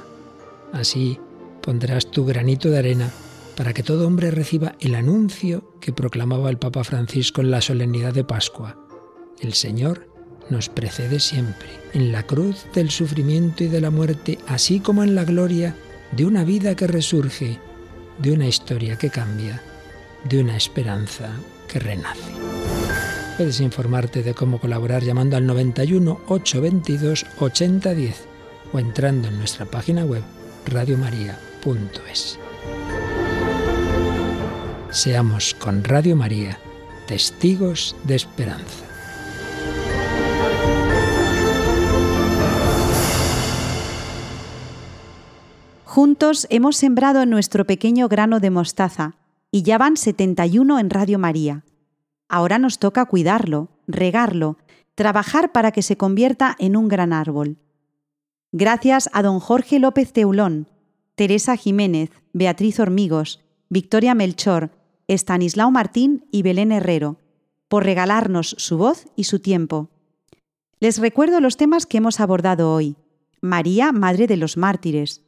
[0.73, 1.19] Así
[1.63, 3.11] pondrás tu granito de arena
[3.57, 8.15] para que todo hombre reciba el anuncio que proclamaba el Papa Francisco en la solemnidad
[8.15, 8.80] de Pascua
[9.41, 10.09] el Señor
[10.49, 15.15] nos precede siempre, en la cruz del sufrimiento y de la muerte, así como en
[15.15, 15.77] la gloria
[16.13, 17.59] de una vida que resurge,
[18.19, 19.63] de una historia que cambia,
[20.25, 21.31] de una esperanza
[21.69, 22.33] que renace.
[23.37, 28.25] Puedes informarte de cómo colaborar llamando al 91 822 8010
[28.73, 30.23] o entrando en nuestra página web
[30.67, 32.39] radiomaria.es.
[34.91, 36.59] Seamos con Radio María
[37.07, 38.90] testigos de esperanza.
[45.93, 49.17] Juntos hemos sembrado nuestro pequeño grano de mostaza
[49.51, 51.65] y ya van 71 en Radio María.
[52.29, 54.57] Ahora nos toca cuidarlo, regarlo,
[54.95, 57.57] trabajar para que se convierta en un gran árbol.
[58.53, 60.69] Gracias a don Jorge López Teulón,
[61.17, 64.71] Teresa Jiménez, Beatriz Hormigos, Victoria Melchor,
[65.09, 67.17] Estanislao Martín y Belén Herrero,
[67.67, 69.89] por regalarnos su voz y su tiempo.
[70.79, 72.95] Les recuerdo los temas que hemos abordado hoy.
[73.41, 75.25] María, Madre de los Mártires,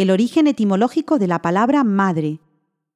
[0.00, 2.40] el origen etimológico de la palabra madre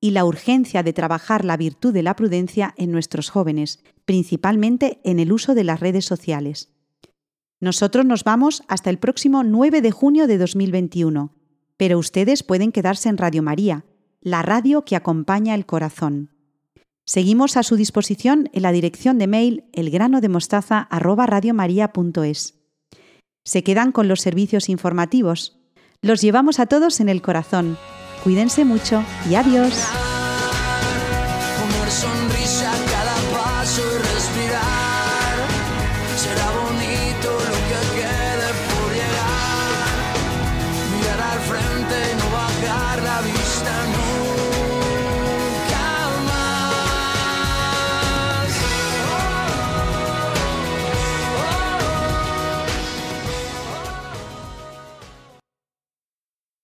[0.01, 5.19] y la urgencia de trabajar la virtud de la prudencia en nuestros jóvenes, principalmente en
[5.19, 6.73] el uso de las redes sociales.
[7.61, 11.35] Nosotros nos vamos hasta el próximo 9 de junio de 2021,
[11.77, 13.85] pero ustedes pueden quedarse en Radio María,
[14.23, 16.31] la radio que acompaña el corazón.
[17.05, 22.55] Seguimos a su disposición en la dirección de mail elgranodemostaza@radiomaria.es.
[23.45, 25.61] Se quedan con los servicios informativos.
[26.05, 27.79] Los llevamos a todos en el corazón.
[28.23, 29.73] Cuídense mucho y adiós.